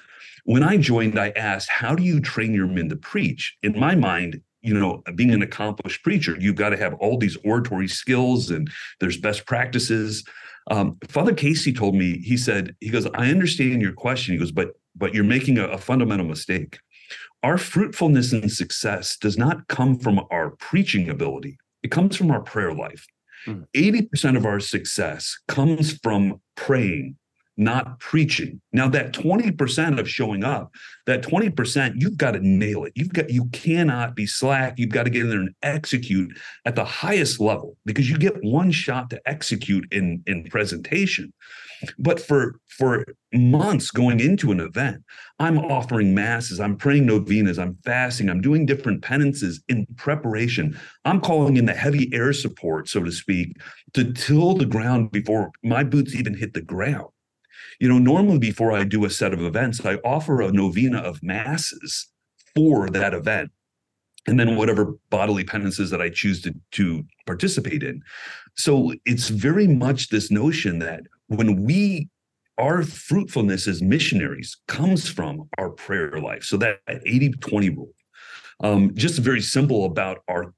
[0.44, 3.94] when i joined i asked how do you train your men to preach in my
[3.94, 8.50] mind you know, being an accomplished preacher, you've got to have all these oratory skills
[8.50, 10.24] and there's best practices.
[10.70, 14.34] Um, Father Casey told me, he said, he goes, I understand your question.
[14.34, 16.78] He goes, but but you're making a, a fundamental mistake.
[17.42, 21.58] Our fruitfulness and success does not come from our preaching ability.
[21.82, 23.06] It comes from our prayer life.
[23.46, 23.66] Mm.
[23.74, 27.16] 80% of our success comes from praying
[27.56, 28.60] not preaching.
[28.72, 30.72] Now that 20% of showing up,
[31.06, 32.92] that 20%, you've got to nail it.
[32.94, 34.74] You've got you cannot be slack.
[34.78, 38.42] You've got to get in there and execute at the highest level because you get
[38.42, 41.32] one shot to execute in in presentation.
[41.98, 45.02] But for for months going into an event,
[45.38, 50.78] I'm offering masses, I'm praying novenas, I'm fasting, I'm doing different penances in preparation.
[51.04, 53.56] I'm calling in the heavy air support, so to speak,
[53.94, 57.08] to till the ground before my boots even hit the ground
[57.82, 61.20] you know, normally before I do a set of events, I offer a novena of
[61.20, 62.06] masses
[62.54, 63.50] for that event.
[64.28, 68.00] And then whatever bodily penances that I choose to, to participate in.
[68.56, 72.08] So it's very much this notion that when we
[72.56, 76.44] our fruitfulness as missionaries comes from our prayer life.
[76.44, 77.90] So that 80-20 rule.
[78.62, 80.54] Um, just very simple about our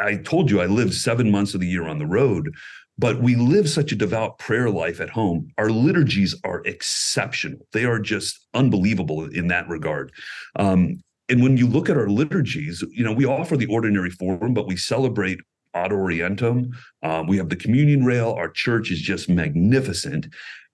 [0.00, 2.54] I told you I lived seven months of the year on the road,
[2.98, 5.48] but we live such a devout prayer life at home.
[5.56, 7.66] Our liturgies are exceptional.
[7.72, 10.12] They are just unbelievable in that regard.
[10.56, 14.54] Um, and when you look at our liturgies, you know, we offer the ordinary form,
[14.54, 15.38] but we celebrate
[15.74, 16.70] ad orientem.
[17.02, 18.32] Um, we have the communion rail.
[18.32, 20.26] Our church is just magnificent.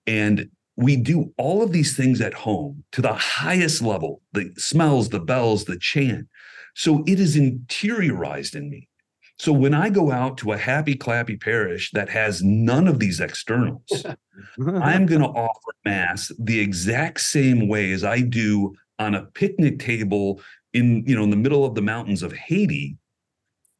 [0.07, 5.09] And we do all of these things at home to the highest level the smells,
[5.09, 6.27] the bells, the chant.
[6.73, 8.87] So it is interiorized in me.
[9.37, 13.19] So when I go out to a happy clappy parish that has none of these
[13.19, 13.83] externals,
[14.57, 19.79] I'm going to offer mass the exact same way as I do on a picnic
[19.79, 20.41] table
[20.73, 22.97] in you know in the middle of the mountains of Haiti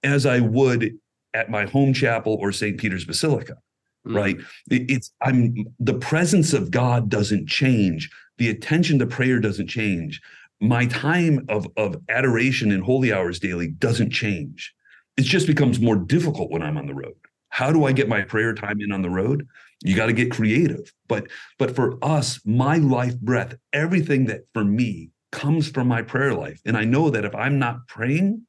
[0.04, 0.98] as I would
[1.34, 2.78] at my home chapel or St.
[2.78, 3.58] Peter's Basilica.
[4.06, 4.16] Mm.
[4.16, 4.38] Right?
[4.70, 8.10] It, it's I'm the presence of God doesn't change.
[8.38, 10.22] The attention to prayer doesn't change.
[10.60, 14.75] My time of of adoration in holy hours daily doesn't change
[15.18, 17.16] it just becomes more difficult when I'm on the road.
[17.50, 19.48] How do I get my prayer time in on the road?
[19.84, 20.92] You got to get creative.
[21.08, 26.34] But but for us, my life breath, everything that for me comes from my prayer
[26.34, 26.60] life.
[26.66, 28.46] And I know that if I'm not praying,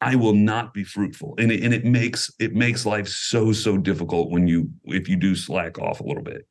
[0.00, 1.34] I will not be fruitful.
[1.38, 5.16] And it, and it makes it makes life so so difficult when you if you
[5.16, 6.46] do slack off a little bit.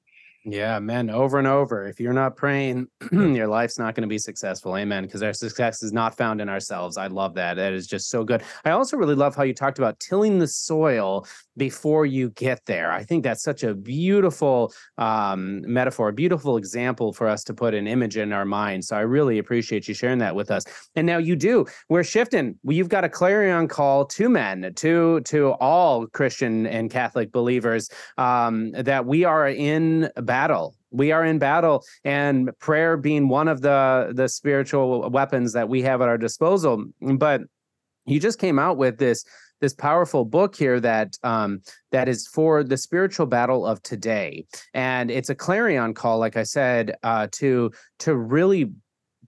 [0.49, 1.87] Yeah, man, over and over.
[1.87, 4.77] If you're not praying, your life's not going to be successful.
[4.77, 5.03] Amen.
[5.03, 6.95] Because our success is not found in ourselves.
[6.95, 7.55] I love that.
[7.55, 8.41] That is just so good.
[8.63, 12.93] I also really love how you talked about tilling the soil before you get there.
[12.93, 17.73] I think that's such a beautiful um, metaphor, a beautiful example for us to put
[17.73, 18.85] an image in our mind.
[18.85, 20.63] So I really appreciate you sharing that with us.
[20.95, 21.65] And now you do.
[21.89, 22.57] We're shifting.
[22.63, 28.71] You've got a clarion call to men, to to all Christian and Catholic believers um,
[28.71, 30.75] that we are in battle.
[30.91, 35.81] We are in battle and prayer being one of the the spiritual weapons that we
[35.89, 36.73] have at our disposal.
[37.25, 37.41] But
[38.05, 39.25] you just came out with this
[39.61, 45.09] this powerful book here that um, that is for the spiritual battle of today, and
[45.09, 47.71] it's a clarion call, like I said, uh, to
[48.05, 48.71] to really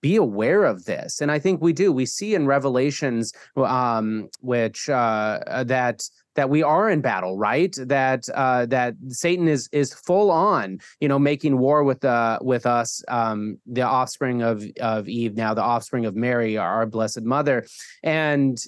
[0.02, 1.22] be aware of this.
[1.22, 1.91] And i think we do.
[1.91, 5.98] We see in revelations um, which uh, that
[6.39, 11.08] that we are in battle right that uh, that satan is is full on you
[11.08, 15.62] know making war with uh with us um, the offspring of of eve now the
[15.62, 17.65] offspring of mary our blessed mother
[18.04, 18.65] and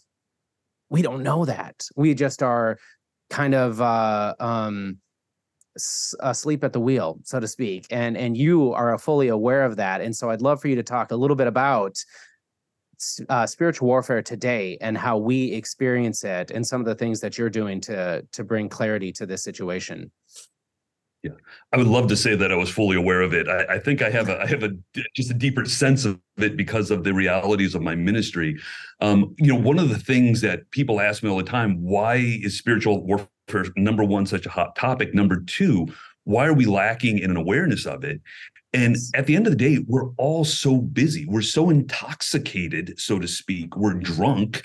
[0.91, 1.87] we don't know that.
[1.95, 2.77] We just are
[3.29, 4.97] kind of uh, um,
[6.19, 10.01] asleep at the wheel, so to speak, and and you are fully aware of that.
[10.01, 11.97] And so I'd love for you to talk a little bit about
[13.29, 17.37] uh, spiritual warfare today and how we experience it, and some of the things that
[17.37, 20.11] you're doing to to bring clarity to this situation.
[21.23, 21.31] Yeah,
[21.71, 23.47] I would love to say that I was fully aware of it.
[23.47, 24.71] I, I, think I have a I have a
[25.15, 28.59] just a deeper sense of it because of the realities of my ministry.
[29.01, 32.15] Um, you know, one of the things that people ask me all the time: Why
[32.15, 35.13] is spiritual warfare number one such a hot topic?
[35.13, 35.87] Number two,
[36.23, 38.19] why are we lacking in an awareness of it?
[38.73, 41.25] And at the end of the day, we're all so busy.
[41.25, 43.75] We're so intoxicated, so to speak.
[43.75, 44.63] We're drunk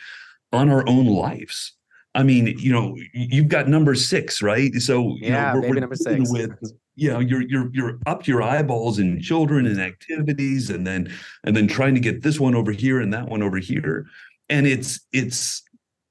[0.53, 1.73] on our own lives.
[2.15, 4.73] I mean, you know, you've got number six, right?
[4.77, 6.31] So yeah, know, we're, we're number six.
[6.31, 6.53] With
[6.97, 11.13] you know you're you're you're up your eyeballs in children and activities and then
[11.45, 14.07] and then trying to get this one over here and that one over here
[14.49, 15.63] and it's it's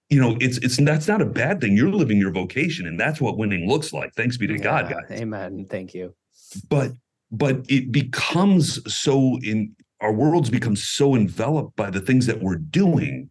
[0.09, 3.19] you know it's it's that's not a bad thing you're living your vocation and that's
[3.19, 6.13] what winning looks like thanks be to yeah, god guys amen thank you
[6.69, 6.91] but
[7.31, 12.57] but it becomes so in our worlds become so enveloped by the things that we're
[12.57, 13.29] doing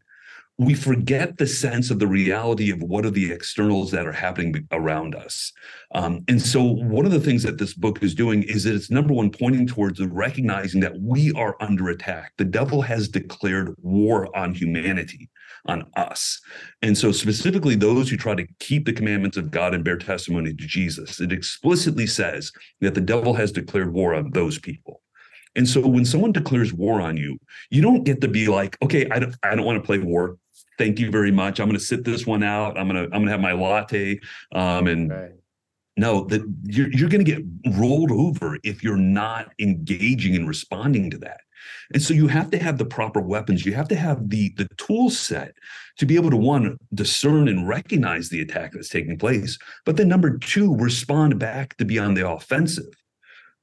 [0.59, 4.67] we forget the sense of the reality of what are the externals that are happening
[4.71, 5.53] around us.
[5.95, 8.91] Um, and so, one of the things that this book is doing is that it's
[8.91, 12.33] number one, pointing towards recognizing that we are under attack.
[12.39, 15.29] The devil has declared war on humanity,
[15.67, 16.41] on us.
[16.83, 20.55] And so, specifically, those who try to keep the commandments of God and bear testimony
[20.55, 25.01] to Jesus, it explicitly says that the devil has declared war on those people.
[25.57, 27.39] And so when someone declares war on you,
[27.71, 30.37] you don't get to be like, okay, I don't, I don't want to play war
[30.79, 31.61] thank you very much.
[31.61, 32.79] I'm going to sit this one out.
[32.79, 34.21] I'm going to I'm going to have my latte.
[34.53, 35.33] Um, and right.
[35.97, 37.45] no, that you're you're going to get
[37.77, 41.41] rolled over if you're not engaging and responding to that.
[41.93, 43.65] And so you have to have the proper weapons.
[43.65, 45.55] You have to have the the tool set
[45.99, 50.09] to be able to one discern and recognize the attack that's taking place, but then
[50.09, 52.95] number two, respond back to be on the offensive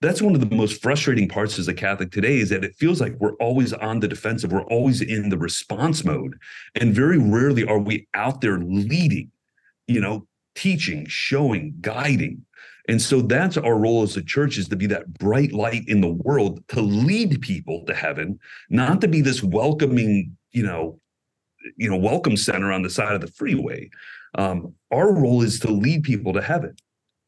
[0.02, 3.00] that's one of the most frustrating parts as a Catholic today is that it feels
[3.00, 4.52] like we're always on the defensive.
[4.52, 6.38] We're always in the response mode.
[6.76, 9.32] And very rarely are we out there leading,
[9.88, 12.46] you know, teaching, showing, guiding.
[12.92, 16.02] And so that's our role as a church is to be that bright light in
[16.02, 18.38] the world to lead people to heaven,
[18.70, 21.00] not to be this welcoming, you know,
[21.78, 23.90] you know, welcome center on the side of the freeway.
[24.38, 26.76] Um, our role is to lead people to heaven.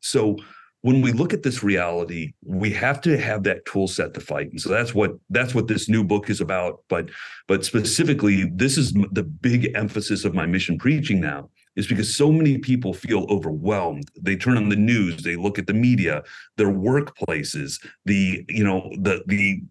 [0.02, 0.36] So
[0.82, 4.52] when we look at this reality, we have to have that tool set to fight.
[4.52, 6.84] And so that's what that's what this new book is about.
[6.89, 7.10] But
[7.47, 12.31] but specifically, this is the big emphasis of my mission preaching now is because so
[12.31, 14.09] many people feel overwhelmed.
[14.19, 16.23] They turn on the news, they look at the media,
[16.57, 19.62] their workplaces, the you know the the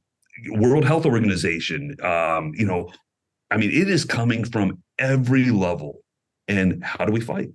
[0.50, 1.96] World Health Organization.
[2.02, 2.90] Um, you know,
[3.50, 6.00] I mean, it is coming from every level.
[6.48, 7.50] And how do we fight?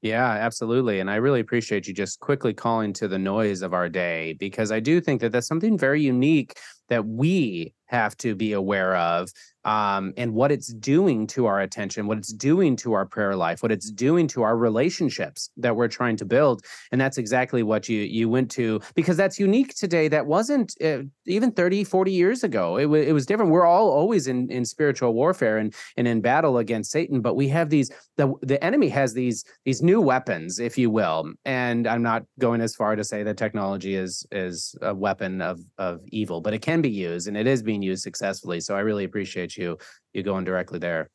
[0.00, 1.00] Yeah, absolutely.
[1.00, 4.70] And I really appreciate you just quickly calling to the noise of our day because
[4.70, 6.56] I do think that that's something very unique
[6.88, 9.30] that we have to be aware of
[9.68, 13.62] um, and what it's doing to our attention, what it's doing to our prayer life,
[13.62, 16.64] what it's doing to our relationships that we're trying to build.
[16.90, 20.08] And that's exactly what you you went to because that's unique today.
[20.08, 22.78] That wasn't uh, even 30, 40 years ago.
[22.78, 23.50] It, w- it was different.
[23.52, 27.48] We're all always in, in spiritual warfare and, and in battle against Satan, but we
[27.48, 31.30] have these, the, the enemy has these, these new weapons, if you will.
[31.44, 35.60] And I'm not going as far to say that technology is, is a weapon of,
[35.76, 38.60] of evil, but it can be used and it is being used successfully.
[38.60, 39.78] So I really appreciate you you
[40.22, 41.10] going directly there.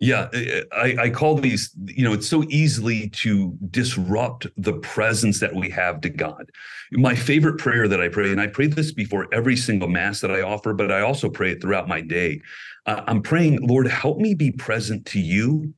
[0.00, 0.28] Yeah,
[0.72, 5.68] I, I call these, you know, it's so easily to disrupt the presence that we
[5.70, 6.52] have to God.
[6.92, 10.30] My favorite prayer that I pray, and I pray this before every single mass that
[10.30, 12.40] I offer, but I also pray it throughout my day.
[12.86, 15.74] Uh, I'm praying, Lord, help me be present to you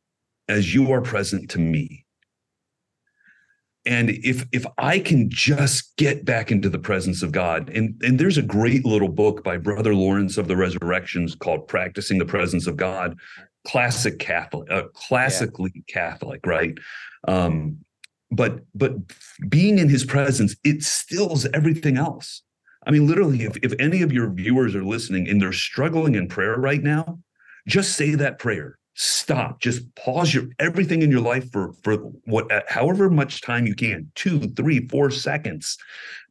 [0.49, 2.05] as you are present to me
[3.90, 8.18] and if if i can just get back into the presence of god and and
[8.18, 12.66] there's a great little book by brother lawrence of the resurrections called practicing the presence
[12.66, 13.18] of god
[13.66, 15.83] classic catholic uh, classically yeah.
[15.92, 16.79] catholic right
[17.29, 17.76] um
[18.31, 18.94] but but
[19.48, 22.42] being in his presence it stills everything else
[22.87, 26.29] i mean literally if, if any of your viewers are listening and they're struggling in
[26.29, 27.18] prayer right now
[27.66, 29.61] just say that prayer stop.
[29.61, 34.11] Just pause your everything in your life for for what however much time you can
[34.14, 35.79] two three four seconds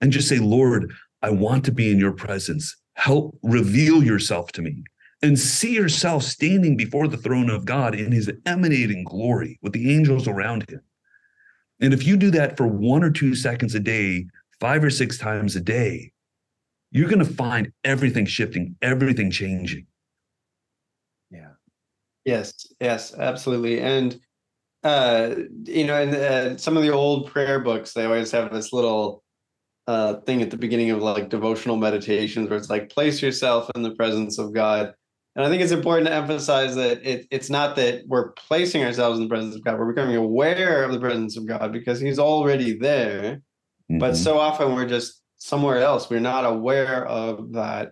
[0.01, 0.91] and just say lord
[1.21, 2.75] i want to be in your presence.
[2.95, 4.83] Help reveal yourself to me
[5.21, 9.93] and see yourself standing before the throne of god in his emanating glory with the
[9.93, 10.81] angels around him.
[11.79, 14.25] And if you do that for one or two seconds a day
[14.59, 16.11] five or six times a day
[16.91, 19.85] you're going to find everything shifting everything changing
[22.25, 23.79] Yes, yes, absolutely.
[23.79, 24.19] And
[24.83, 28.71] uh, you know, in uh, some of the old prayer books, they always have this
[28.71, 29.23] little
[29.87, 33.81] uh, thing at the beginning of like devotional meditations where it's like place yourself in
[33.81, 34.93] the presence of God.
[35.35, 39.17] And I think it's important to emphasize that it, it's not that we're placing ourselves
[39.17, 42.19] in the presence of God, we're becoming aware of the presence of God because He's
[42.19, 43.41] already there.
[43.91, 43.99] Mm-hmm.
[43.99, 46.09] But so often we're just somewhere else.
[46.09, 47.91] We're not aware of that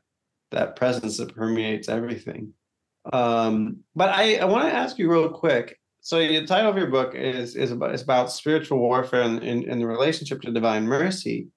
[0.52, 2.54] that presence that permeates everything.
[3.14, 5.78] Um, but I, I want to ask you real quick.
[6.02, 9.42] So the title of your book is is about, is about spiritual warfare and,
[9.82, 11.48] the relationship to divine mercy.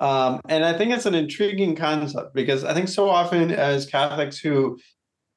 [0.00, 4.38] Um, and I think it's an intriguing concept because I think so often as Catholics
[4.38, 4.78] who,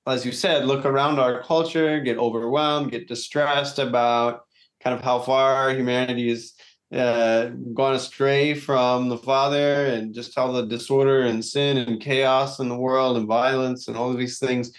[0.08, 4.42] as you said, look around our culture, get overwhelmed, get distressed about
[4.84, 6.54] kind of how far humanity is
[6.94, 12.60] uh, gone astray from the Father, and just all the disorder and sin and chaos
[12.60, 14.72] in the world and violence and all of these things.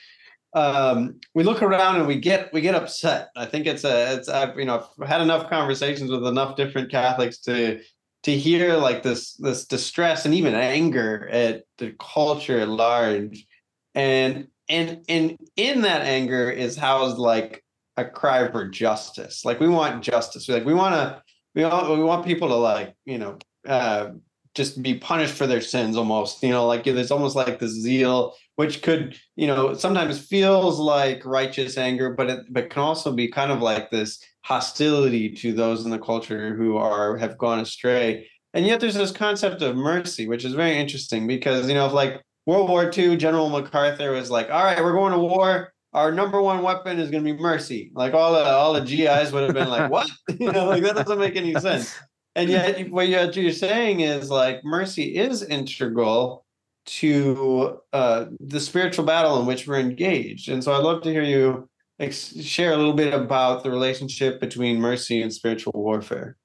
[0.55, 3.29] Um, we look around and we get we get upset.
[3.37, 6.91] I think it's a it's I've you know I've had enough conversations with enough different
[6.91, 7.81] Catholics to
[8.23, 13.47] to hear like this this distress and even anger at the culture at large.
[13.95, 17.65] And and and in that anger is housed like
[17.97, 19.45] a cry for justice.
[19.45, 20.49] Like we want justice.
[20.49, 21.23] We like we want to
[21.55, 24.11] we want we want people to like you know uh
[24.59, 28.35] just be punished for their sins almost you know like there's almost like this zeal
[28.57, 33.29] which could you know sometimes feels like righteous anger but it but can also be
[33.29, 38.27] kind of like this hostility to those in the culture who are have gone astray.
[38.55, 41.93] And yet there's this concept of mercy which is very interesting because you know if
[41.93, 45.73] like world war ii general macarthur was like all right we're going to war.
[45.93, 47.91] Our number one weapon is going to be mercy.
[47.95, 50.11] Like all the all the gis would have been like what?
[50.41, 51.95] You know like that doesn't make any sense
[52.39, 56.45] and yet what you're saying is like mercy is integral
[56.87, 60.49] to uh, the spiritual battle in which we're engaged.
[60.49, 61.69] And so I'd love to hear you
[62.01, 66.37] ex- share a little bit about the relationship between mercy and spiritual warfare.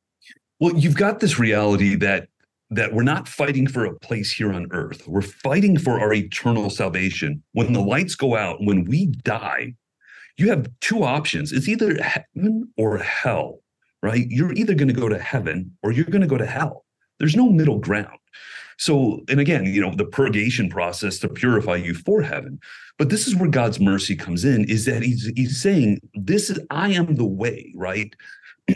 [0.60, 2.28] Well, you've got this reality that
[2.70, 5.08] that we're not fighting for a place here on earth.
[5.08, 7.44] We're fighting for our eternal salvation.
[7.52, 9.76] When the lights go out, when we die,
[10.38, 11.52] you have two options.
[11.52, 13.60] It's either heaven or hell,
[14.04, 14.28] right?
[14.30, 16.86] You're either going to go to heaven or you're going to go to hell.
[17.20, 18.20] There's no middle ground.
[18.78, 22.60] So, and again, you know, the purgation process to purify you for heaven.
[22.98, 26.60] But this is where God's mercy comes in, is that he's he's saying, This is
[26.70, 28.14] I am the way, right?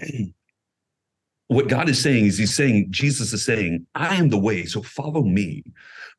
[1.47, 4.82] what God is saying is he's saying, Jesus is saying, I am the way, so
[4.82, 5.63] follow me.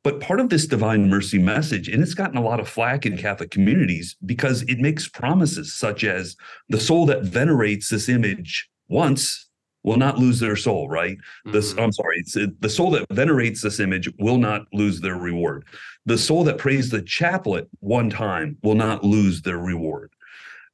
[0.04, 3.16] But part of this divine mercy message, and it's gotten a lot of flack in
[3.16, 6.36] Catholic communities because it makes promises such as
[6.68, 9.48] the soul that venerates this image once
[9.84, 11.16] will not lose their soul, right?
[11.16, 11.52] Mm-hmm.
[11.52, 15.64] This, I'm sorry, it's the soul that venerates this image will not lose their reward.
[16.06, 20.12] The soul that prays the chaplet one time will not lose their reward.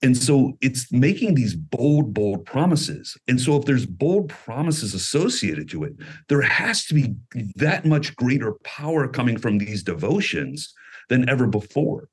[0.02, 3.16] And so it's making these bold, bold promises.
[3.26, 5.94] And so if there's bold promises associated to it,
[6.28, 7.14] there has to be
[7.56, 10.74] that much greater power coming from these devotions
[11.08, 12.08] than ever before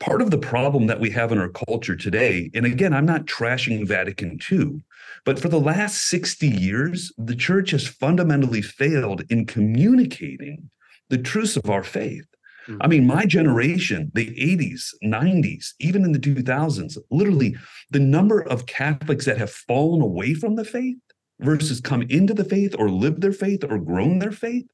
[0.00, 3.26] part of the problem that we have in our culture today, and again, I'm not
[3.26, 4.82] trashing Vatican II,
[5.24, 10.70] but for the last 60 years, the church has fundamentally failed in communicating
[11.10, 12.26] the truths of our faith.
[12.66, 12.82] Mm-hmm.
[12.82, 17.56] I mean, my generation, the 80s, 90s, even in the 2000s, literally
[17.90, 20.96] the number of Catholics that have fallen away from the faith
[21.40, 24.66] versus come into the faith or lived their faith or grown their faith.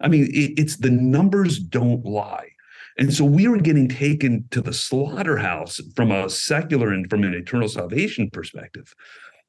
[0.00, 2.50] I mean, it, it's the numbers don't lie.
[3.00, 7.32] And so we were getting taken to the slaughterhouse from a secular and from an
[7.32, 8.94] eternal salvation perspective.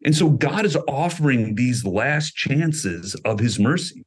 [0.05, 4.03] And so God is offering these last chances of his mercy.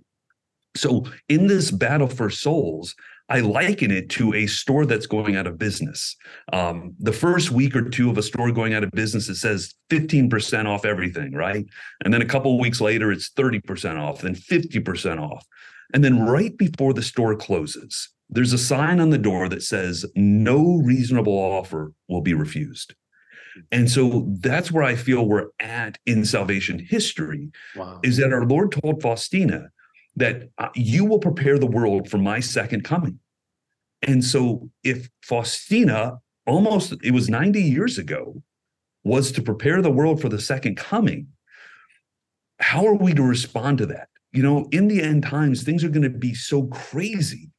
[0.76, 2.96] So in this battle for souls,
[3.28, 6.16] I liken it to a store that's going out of business.
[6.52, 9.74] Um, the first week or two of a store going out of business, it says
[9.90, 11.64] 15% off everything, right?
[12.02, 15.46] And then a couple weeks later, it's 30% off, then 50% off.
[15.92, 20.04] And then right before the store closes, there's a sign on the door that says
[20.14, 22.94] no reasonable offer will be refused.
[23.70, 28.00] And so that's where I feel we're at in salvation history wow.
[28.02, 29.68] is that our Lord told Faustina
[30.16, 33.20] that uh, you will prepare the world for my second coming.
[34.02, 38.42] And so if Faustina almost it was 90 years ago
[39.02, 41.28] was to prepare the world for the second coming,
[42.58, 44.08] how are we to respond to that?
[44.32, 47.50] You know, in the end times, things are going to be so crazy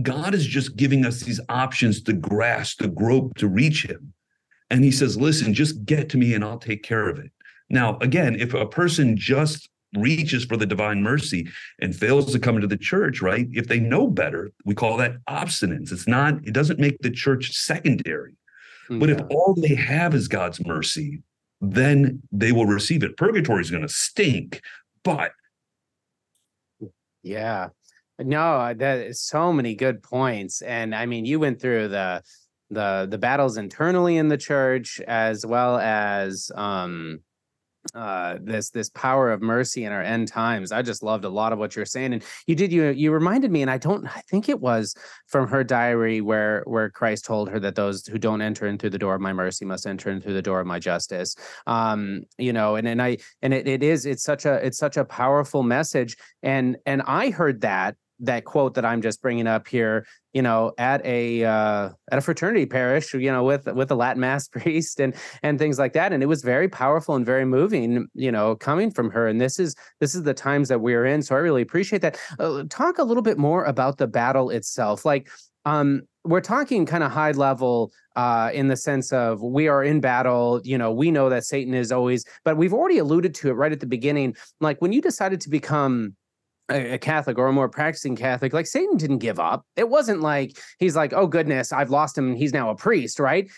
[0.00, 4.14] God is just giving us these options to grasp, to grope, to reach Him.
[4.70, 7.30] And He says, listen, just get to me and I'll take care of it.
[7.68, 11.48] Now, again, if a person just reaches for the divine mercy
[11.80, 13.46] and fails to come into the church, right?
[13.52, 15.92] If they know better, we call that obstinance.
[15.92, 18.34] It's not, it doesn't make the church secondary.
[18.88, 18.98] Yeah.
[18.98, 21.22] But if all they have is God's mercy,
[21.60, 23.16] then they will receive it.
[23.16, 24.62] Purgatory is going to stink,
[25.04, 25.32] but
[27.22, 27.68] yeah
[28.24, 30.62] no, that is so many good points.
[30.62, 32.22] And I mean, you went through the
[32.72, 37.20] the the battles internally in the church as well as um
[37.94, 41.52] uh this this power of mercy in our end times i just loved a lot
[41.52, 44.20] of what you're saying and you did you you reminded me and i don't i
[44.30, 44.94] think it was
[45.26, 48.88] from her diary where where christ told her that those who don't enter in through
[48.88, 51.34] the door of my mercy must enter in through the door of my justice
[51.66, 54.96] um you know and and i and it, it is it's such a it's such
[54.96, 59.68] a powerful message and and i heard that that quote that I'm just bringing up
[59.68, 63.94] here, you know, at a uh, at a fraternity parish, you know, with with a
[63.94, 67.44] Latin mass priest and and things like that, and it was very powerful and very
[67.44, 69.26] moving, you know, coming from her.
[69.26, 72.18] And this is this is the times that we're in, so I really appreciate that.
[72.38, 75.28] Uh, talk a little bit more about the battle itself, like.
[75.64, 80.00] Um, we're talking kind of high level uh, in the sense of we are in
[80.00, 80.60] battle.
[80.64, 83.70] You know, we know that Satan is always, but we've already alluded to it right
[83.70, 84.34] at the beginning.
[84.60, 86.16] Like when you decided to become
[86.68, 89.64] a, Catholic or a more practicing Catholic, like Satan didn't give up.
[89.76, 92.34] It wasn't like he's like, oh goodness, I've lost him.
[92.34, 93.50] He's now a priest, right?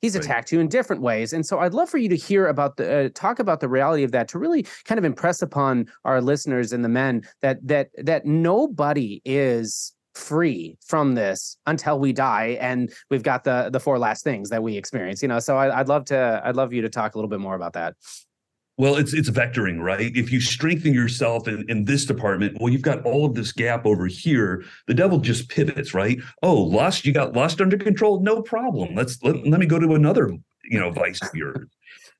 [0.00, 0.24] He's right.
[0.24, 1.32] attacked you in different ways.
[1.32, 4.02] And so I'd love for you to hear about the uh, talk about the reality
[4.02, 7.90] of that to really kind of impress upon our listeners and the men that that
[7.98, 13.98] that nobody is free from this until we die and we've got the the four
[13.98, 16.82] last things that we experience you know so I, would love to i'd love you
[16.82, 17.94] to talk a little bit more about that
[18.82, 20.10] well it's it's vectoring right?
[20.16, 23.86] If you strengthen yourself in, in this department well you've got all of this gap
[23.86, 24.64] over here.
[24.88, 26.18] The devil just pivots right?
[26.42, 28.20] Oh lust you got lust under control?
[28.20, 28.96] No problem.
[28.96, 30.32] Let's let, let me go to another
[30.64, 31.68] you know vice of yours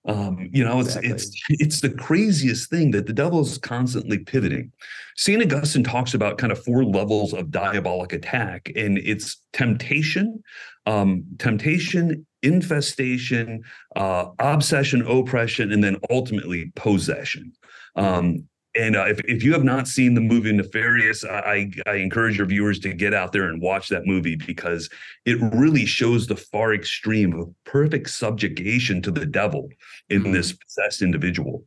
[0.05, 1.11] um, you know, it's exactly.
[1.11, 4.73] it's it's the craziest thing that the devil is constantly pivoting.
[5.17, 10.43] Saint Augustine talks about kind of four levels of diabolic attack, and it's temptation,
[10.87, 13.63] um, temptation, infestation,
[13.95, 17.53] uh, obsession, oppression, and then ultimately possession.
[17.95, 22.39] Um, and uh, if, if you have not seen the movie Nefarious, I, I encourage
[22.39, 24.89] your viewers to get out there and watch that movie because
[25.27, 29.69] it really shows the far extreme of perfect subjugation to the devil
[30.09, 30.33] in mm-hmm.
[30.33, 31.65] this possessed individual.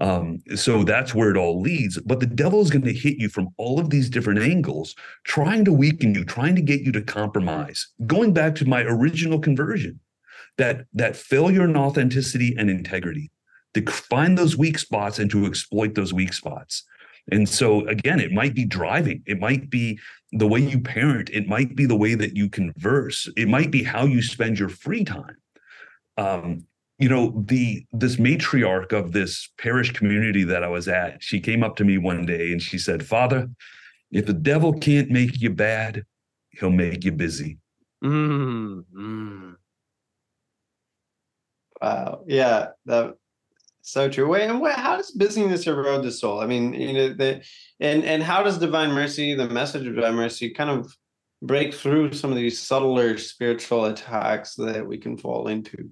[0.00, 2.00] Um, so that's where it all leads.
[2.00, 4.94] But the devil is going to hit you from all of these different angles,
[5.24, 7.88] trying to weaken you, trying to get you to compromise.
[8.06, 10.00] Going back to my original conversion,
[10.56, 13.30] that that failure in authenticity and integrity
[13.80, 16.84] to find those weak spots and to exploit those weak spots.
[17.30, 19.98] And so again, it might be driving, it might be
[20.32, 23.82] the way you parent, it might be the way that you converse, it might be
[23.82, 25.36] how you spend your free time.
[26.16, 26.64] Um,
[26.98, 31.62] you know, the this matriarch of this parish community that I was at, she came
[31.62, 33.48] up to me one day and she said, Father,
[34.10, 36.04] if the devil can't make you bad,
[36.50, 37.58] he'll make you busy.
[38.02, 39.52] Mm-hmm.
[41.80, 42.24] Wow.
[42.26, 42.68] Yeah.
[42.86, 43.14] That
[43.90, 44.28] so true.
[44.28, 46.40] Wait, and what, how does busyness erode the soul?
[46.40, 47.42] I mean, you know, the
[47.80, 50.94] and and how does divine mercy, the message of divine mercy, kind of
[51.42, 55.90] break through some of these subtler spiritual attacks that we can fall into?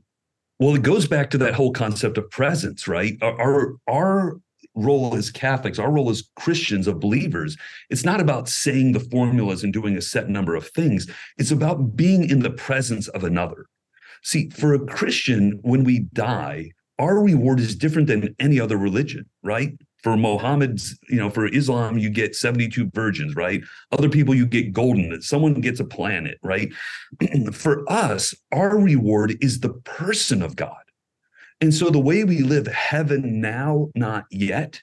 [0.59, 3.15] Well, it goes back to that whole concept of presence, right?
[3.23, 4.41] Our our, our
[4.75, 7.57] role as Catholics, our role as Christians, of believers,
[7.89, 11.09] it's not about saying the formulas and doing a set number of things.
[11.39, 13.67] It's about being in the presence of another.
[14.23, 19.27] See, for a Christian, when we die, our reward is different than any other religion,
[19.43, 19.73] right?
[20.03, 23.63] For Mohammed's, you know, for Islam, you get 72 virgins, right?
[23.93, 25.21] Other people, you get golden.
[25.21, 26.73] Someone gets a planet, right?
[27.53, 30.77] for us, our reward is the person of God.
[31.61, 34.81] And so the way we live heaven now, not yet,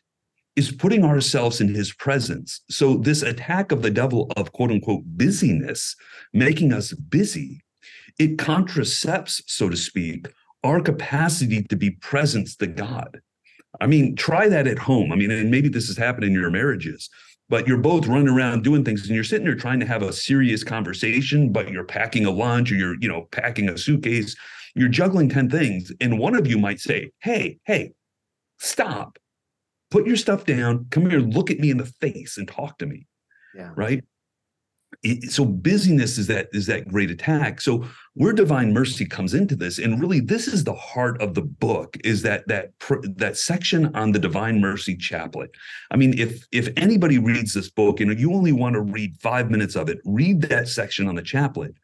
[0.55, 2.61] is putting ourselves in his presence.
[2.70, 5.95] So this attack of the devil of quote unquote busyness,
[6.32, 7.61] making us busy,
[8.20, 10.28] it contracepts, so to speak,
[10.64, 13.22] our capacity to be present to God.
[13.82, 15.11] I mean, try that at home.
[15.11, 17.09] I mean, and maybe this has happened in your marriages,
[17.49, 20.14] but you're both running around doing things and you're sitting there trying to have a
[20.14, 24.36] serious conversation, but you're packing a lunch or you're, you know, packing a suitcase.
[24.76, 25.91] You're juggling 10 things.
[25.99, 27.93] And one of you might say, Hey, hey,
[28.59, 29.18] stop,
[29.91, 32.86] put your stuff down, come here, look at me in the face and talk to
[32.86, 33.07] me.
[33.55, 33.72] Yeah.
[33.76, 34.03] Right
[35.28, 37.60] so busyness is that is that great attack.
[37.60, 41.41] So where divine mercy comes into this and really this is the heart of the
[41.41, 42.72] book is that that
[43.18, 45.51] that section on the divine mercy chaplet.
[45.91, 49.51] I mean if if anybody reads this book and you only want to read five
[49.51, 51.76] minutes of it read that section on the chaplet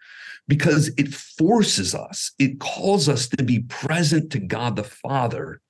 [0.47, 5.61] because it forces us it calls us to be present to god the father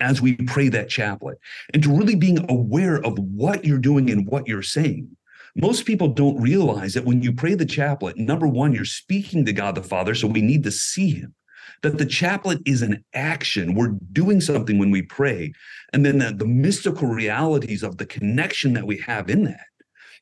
[0.00, 1.38] as we pray that chaplet
[1.72, 5.15] and to really being aware of what you're doing and what you're saying
[5.56, 9.54] most people don't realize that when you pray the chaplet, number one, you're speaking to
[9.54, 11.34] God the Father, so we need to see him.
[11.82, 13.74] That the chaplet is an action.
[13.74, 15.52] We're doing something when we pray.
[15.92, 19.64] And then the, the mystical realities of the connection that we have in that.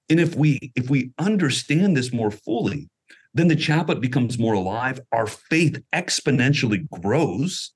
[0.08, 2.88] And if we if we understand this more fully,
[3.32, 5.00] then the chaplet becomes more alive.
[5.12, 7.72] Our faith exponentially grows,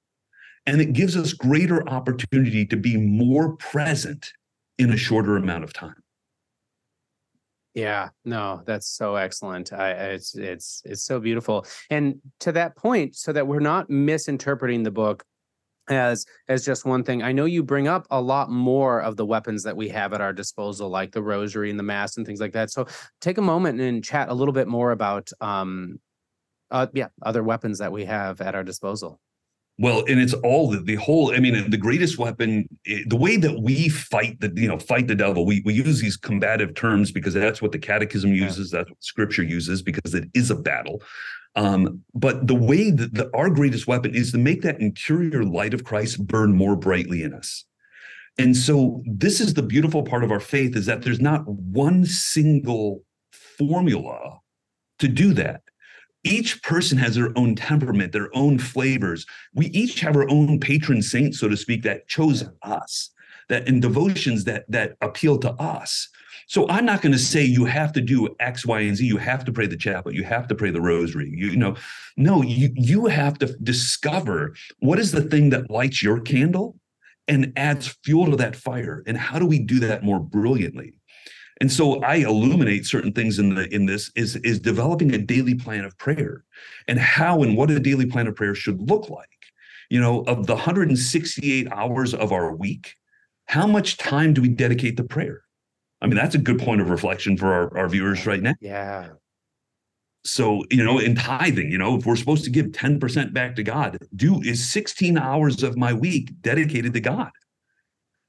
[0.66, 4.32] and it gives us greater opportunity to be more present
[4.76, 5.96] in a shorter amount of time.
[7.74, 9.72] Yeah, no, that's so excellent.
[9.72, 11.66] I, it's it's it's so beautiful.
[11.90, 15.24] And to that point, so that we're not misinterpreting the book
[15.88, 17.22] as as just one thing.
[17.22, 20.20] I know you bring up a lot more of the weapons that we have at
[20.20, 22.70] our disposal, like the rosary and the mass and things like that.
[22.70, 22.86] So
[23.20, 25.98] take a moment and chat a little bit more about um
[26.70, 29.20] uh yeah, other weapons that we have at our disposal.
[29.80, 31.32] Well, and it's all the, the whole.
[31.32, 35.06] I mean, the greatest weapon, eh, the way that we fight the, you know, fight
[35.06, 35.46] the devil.
[35.46, 38.72] We we use these combative terms because that's what the Catechism uses.
[38.72, 38.80] Yeah.
[38.80, 41.02] That's what Scripture uses because it is a battle.
[41.54, 45.74] Um, but the way that the, our greatest weapon is to make that interior light
[45.74, 47.64] of Christ burn more brightly in us.
[48.36, 52.04] And so this is the beautiful part of our faith is that there's not one
[52.04, 53.02] single
[53.32, 54.38] formula
[55.00, 55.62] to do that.
[56.28, 59.26] Each person has their own temperament, their own flavors.
[59.54, 63.10] We each have our own patron saint, so to speak, that chose us,
[63.48, 66.08] that in devotions that that appeal to us.
[66.46, 69.06] So I'm not going to say you have to do X, Y, and Z.
[69.06, 70.14] You have to pray the chaplet.
[70.14, 71.30] You have to pray the rosary.
[71.34, 71.76] You, you know,
[72.16, 76.76] no, you you have to discover what is the thing that lights your candle
[77.26, 79.02] and adds fuel to that fire.
[79.06, 80.94] And how do we do that more brilliantly?
[81.60, 85.54] And so I illuminate certain things in the in this is is developing a daily
[85.54, 86.44] plan of prayer
[86.86, 89.28] and how and what a daily plan of prayer should look like.
[89.90, 92.94] You know, of the 168 hours of our week,
[93.46, 95.42] how much time do we dedicate to prayer?
[96.00, 98.54] I mean, that's a good point of reflection for our, our viewers right now.
[98.60, 99.08] Yeah.
[100.24, 103.62] So, you know, in tithing, you know, if we're supposed to give 10% back to
[103.62, 107.30] God, do is 16 hours of my week dedicated to God?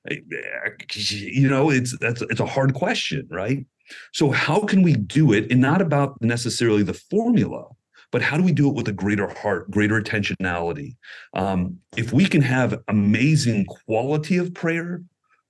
[0.09, 3.65] You know, it's that's it's a hard question, right?
[4.13, 7.65] So how can we do it and not about necessarily the formula,
[8.11, 10.95] but how do we do it with a greater heart, greater intentionality?
[11.33, 15.03] Um, if we can have amazing quality of prayer,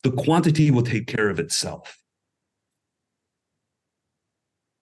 [0.04, 1.98] the quantity will take care of itself.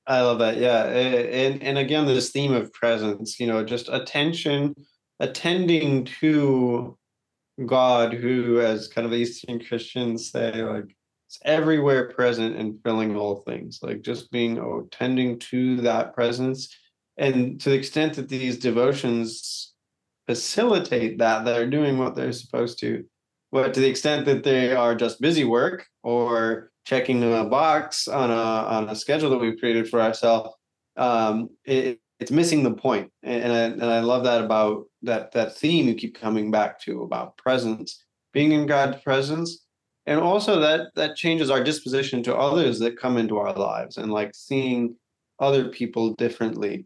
[0.05, 0.57] I love that.
[0.57, 0.85] Yeah.
[0.85, 4.73] And and again, this theme of presence, you know, just attention,
[5.19, 6.97] attending to
[7.65, 10.95] God, who, as kind of Eastern Christians say, like
[11.27, 16.73] it's everywhere present and filling all things, like just being oh, tending to that presence.
[17.17, 19.73] And to the extent that these devotions
[20.27, 23.03] facilitate that, they're doing what they're supposed to.
[23.51, 28.29] But to the extent that they are just busy work or checking a box on
[28.29, 30.53] a on a schedule that we've created for ourselves,
[30.95, 33.11] um, it, it's missing the point.
[33.23, 37.03] And I, and I love that about that that theme you keep coming back to
[37.03, 38.03] about presence,
[38.33, 39.65] being in God's presence,
[40.05, 44.11] and also that that changes our disposition to others that come into our lives and
[44.11, 44.95] like seeing
[45.39, 46.85] other people differently.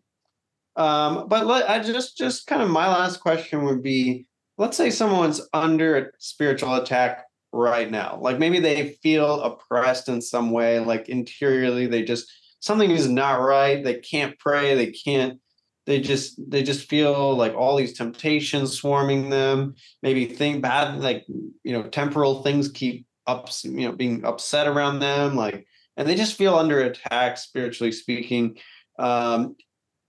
[0.75, 4.25] Um, but let, I just just kind of my last question would be
[4.57, 8.19] let's say someone's under a spiritual attack right now.
[8.21, 13.41] Like maybe they feel oppressed in some way, like interiorly they just something is not
[13.41, 13.83] right.
[13.83, 15.41] They can't pray, they can't
[15.85, 19.75] they just they just feel like all these temptations swarming them.
[20.03, 24.99] Maybe think bad like you know temporal things keep up you know being upset around
[24.99, 25.65] them like
[25.97, 28.57] and they just feel under attack spiritually speaking.
[28.99, 29.55] Um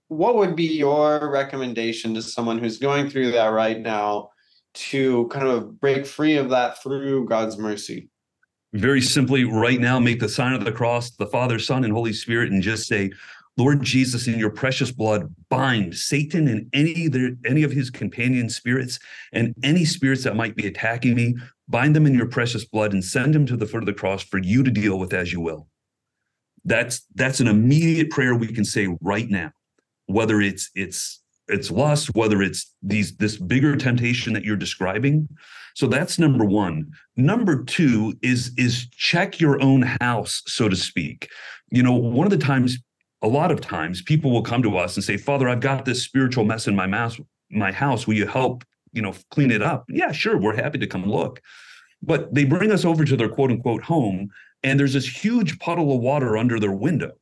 [0.09, 4.29] what would be your recommendation to someone who's going through that right now
[4.75, 8.09] to kind of break free of that through God's mercy?
[8.73, 12.13] Very simply, right now, make the sign of the cross, the Father, Son, and Holy
[12.13, 13.11] Spirit, and just say,
[13.55, 18.49] Lord Jesus, in your precious blood, bind Satan and any their, any of his companion
[18.49, 18.97] spirits
[19.31, 21.35] and any spirits that might be attacking me.
[21.67, 24.23] Bind them in your precious blood and send them to the foot of the cross
[24.23, 25.67] for you to deal with as you will.
[26.65, 29.51] That's that's an immediate prayer we can say right now,
[30.07, 31.21] whether it's it's
[31.53, 35.29] it's lust, whether it's these this bigger temptation that you're describing.
[35.75, 36.91] So that's number one.
[37.15, 41.29] Number two is is check your own house, so to speak.
[41.71, 42.77] You know, one of the times,
[43.21, 46.03] a lot of times, people will come to us and say, "Father, I've got this
[46.03, 47.19] spiritual mess in my house.
[47.49, 48.07] My house.
[48.07, 48.63] Will you help?
[48.91, 50.37] You know, clean it up?" Yeah, sure.
[50.37, 51.41] We're happy to come look.
[52.01, 54.29] But they bring us over to their quote unquote home,
[54.61, 57.13] and there's this huge puddle of water under their window,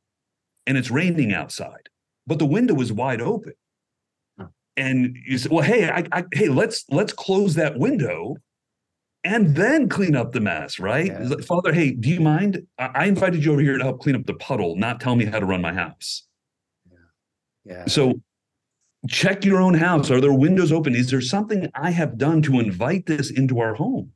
[0.66, 1.88] and it's raining outside,
[2.26, 3.54] but the window is wide open
[4.76, 8.36] and you say, well, hey, I, I, hey, let's let's close that window
[9.24, 11.06] and then clean up the mess, right?
[11.06, 11.22] Yeah.
[11.22, 12.66] Like, Father, hey, do you mind?
[12.78, 15.24] I, I, invited you over here to help clean up the puddle, not tell me
[15.24, 16.26] how to run my house.
[16.90, 16.96] Yeah.
[17.64, 17.86] yeah.
[17.86, 18.20] So
[19.08, 20.10] check your own house.
[20.10, 20.94] Are there windows open?
[20.94, 24.12] Is there something I have done to invite this into our home?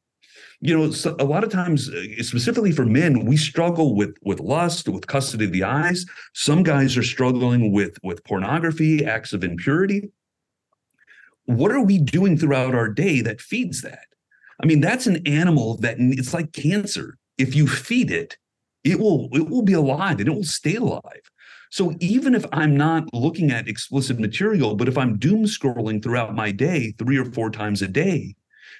[0.60, 4.40] You know, so a lot of times, uh, specifically for men, we struggle with with
[4.40, 6.06] lust, with custody of the eyes.
[6.32, 10.10] Some guys are struggling with with pornography, acts of impurity
[11.46, 14.06] what are we doing throughout our day that feeds that?
[14.62, 17.18] I mean, that's an animal that it's like cancer.
[17.38, 18.36] If you feed it,
[18.84, 21.30] it will it will be alive and it will stay alive.
[21.70, 26.34] So even if I'm not looking at explicit material, but if I'm doom scrolling throughout
[26.34, 28.36] my day three or four times a day,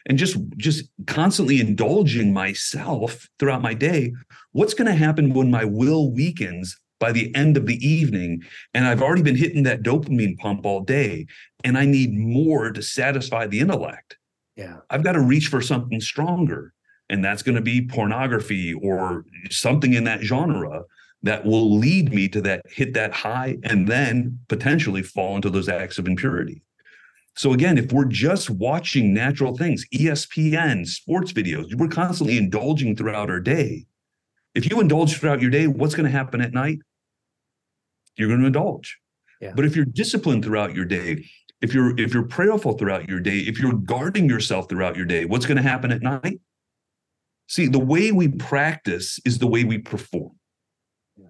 [0.07, 4.13] and just just constantly indulging myself throughout my day
[4.53, 8.43] what's going to happen when my will weakens by the end of the evening
[8.75, 11.27] and i've already been hitting that dopamine pump all day
[11.67, 14.17] and i need more to satisfy the intellect
[14.57, 16.73] yeah i've got to reach for something stronger
[17.11, 20.83] and that's going to be pornography or something in that genre
[21.23, 25.69] that will lead me to that hit that high and then potentially fall into those
[25.69, 26.63] acts of impurity
[27.37, 33.29] so again, if we're just watching natural things, ESPN, sports videos, we're constantly indulging throughout
[33.29, 33.85] our day.
[34.55, 36.79] If you indulge throughout your day, what's going to happen at night?
[38.17, 38.99] You're going to indulge.
[39.43, 39.53] Yeah.
[39.55, 41.27] But if you're disciplined throughout your day,
[41.61, 45.25] if you're if you're prayerful throughout your day, if you're guarding yourself throughout your day,
[45.25, 46.41] what's going to happen at night?
[47.49, 50.33] See, the way we practice is the way we perform.
[51.17, 51.27] Yeah.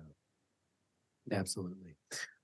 [1.33, 1.97] Absolutely.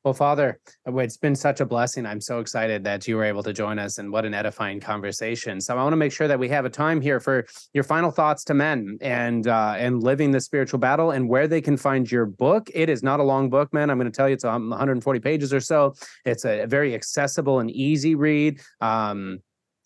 [0.05, 2.07] Well, Father, it's been such a blessing.
[2.07, 5.61] I'm so excited that you were able to join us and what an edifying conversation.
[5.61, 8.11] So I want to make sure that we have a time here for your final
[8.11, 12.11] thoughts to men and uh, and living the spiritual battle and where they can find
[12.11, 12.68] your book.
[12.74, 13.90] It is not a long book, man.
[13.90, 15.94] I'm going to tell you it's 140 pages or so.
[16.24, 18.61] It's a very accessible and easy read.
[18.80, 19.38] Um,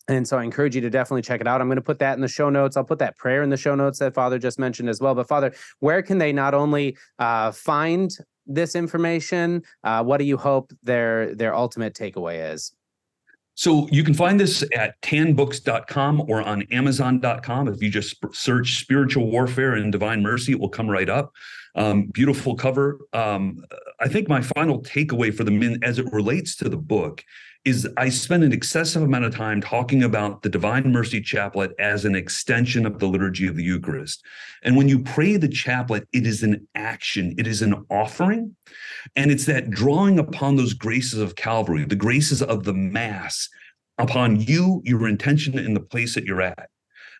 [0.07, 1.61] and so I encourage you to definitely check it out.
[1.61, 2.75] I'm going to put that in the show notes.
[2.75, 5.13] I'll put that prayer in the show notes that Father just mentioned as well.
[5.13, 8.09] But Father, where can they not only uh, find
[8.47, 9.63] this information?
[9.83, 12.73] Uh, what do you hope their their ultimate takeaway is?
[13.55, 17.67] So you can find this at tanbooks.com or on amazon.com.
[17.67, 21.33] If you just search spiritual warfare and divine mercy, it will come right up.
[21.73, 22.99] Um, beautiful cover.
[23.13, 23.63] Um,
[23.99, 27.23] I think my final takeaway for the men as it relates to the book
[27.67, 32.05] is I spend an excessive amount of time talking about the Divine Mercy Chaplet as
[32.05, 34.23] an extension of the liturgy of the Eucharist.
[34.63, 38.55] And when you pray the chaplet, it is an action, it is an offering.
[39.17, 43.49] And it's that drawing upon those graces of Calvary, the graces of the Mass,
[43.97, 46.69] upon you, your intention, and the place that you're at.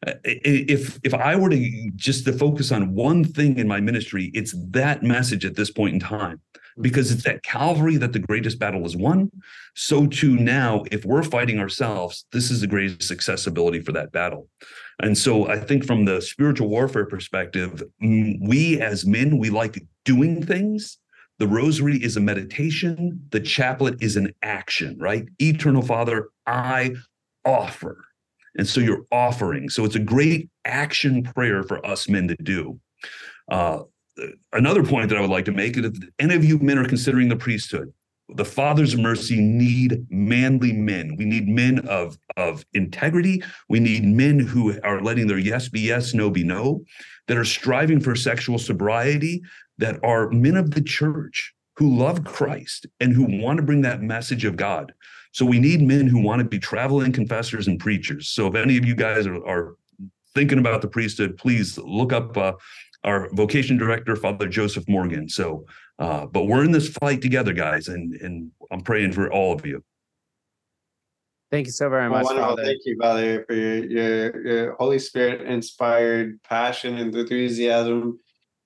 [0.05, 4.31] Uh, if if I were to just to focus on one thing in my ministry,
[4.33, 6.39] it's that message at this point in time
[6.81, 9.31] because it's at Calvary that the greatest battle is won.
[9.75, 14.47] So too now, if we're fighting ourselves, this is the greatest accessibility for that battle.
[15.01, 20.43] And so I think from the spiritual warfare perspective, we as men, we like doing
[20.45, 20.97] things.
[21.39, 23.27] The rosary is a meditation.
[23.29, 25.25] The chaplet is an action, right?
[25.39, 26.95] Eternal Father, I
[27.45, 28.03] offer.
[28.57, 29.69] And so you're offering.
[29.69, 32.79] So it's a great action prayer for us men to do.
[33.49, 33.81] Uh,
[34.53, 36.87] another point that I would like to make is if any of you men are
[36.87, 37.93] considering the priesthood,
[38.35, 41.15] the fathers mercy need manly men.
[41.17, 43.41] We need men of, of integrity.
[43.69, 46.83] We need men who are letting their yes be yes, no be no,
[47.27, 49.41] that are striving for sexual sobriety,
[49.77, 54.01] that are men of the church who love Christ and who want to bring that
[54.01, 54.93] message of God.
[55.31, 58.29] So we need men who want to be traveling confessors and preachers.
[58.29, 59.75] So if any of you guys are, are
[60.33, 62.53] thinking about the priesthood, please look up uh,
[63.07, 65.29] our vocation director, Father Joseph Morgan.
[65.29, 65.65] So,
[65.97, 69.65] uh, but we're in this fight together, guys, and and I'm praying for all of
[69.65, 69.83] you.
[71.49, 72.63] Thank you so very much, oh, Father.
[72.65, 78.19] Thank you, Father, for your, your, your Holy Spirit inspired passion and enthusiasm.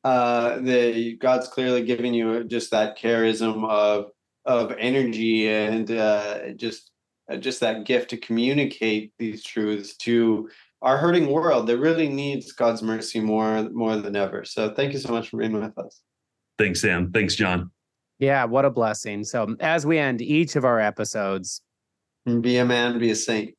[0.04, 4.10] Uh, that God's clearly giving you just that charism of
[4.46, 6.90] of energy and uh, just
[7.30, 10.50] uh, just that gift to communicate these truths to
[10.82, 14.44] our hurting world that really needs God's mercy more more than ever.
[14.46, 16.02] So thank you so much for being with us.
[16.58, 17.12] Thanks, Sam.
[17.12, 17.72] Thanks, John.
[18.20, 19.24] Yeah, what a blessing.
[19.24, 21.62] So as we end each of our episodes,
[22.42, 23.56] be a man, be a saint.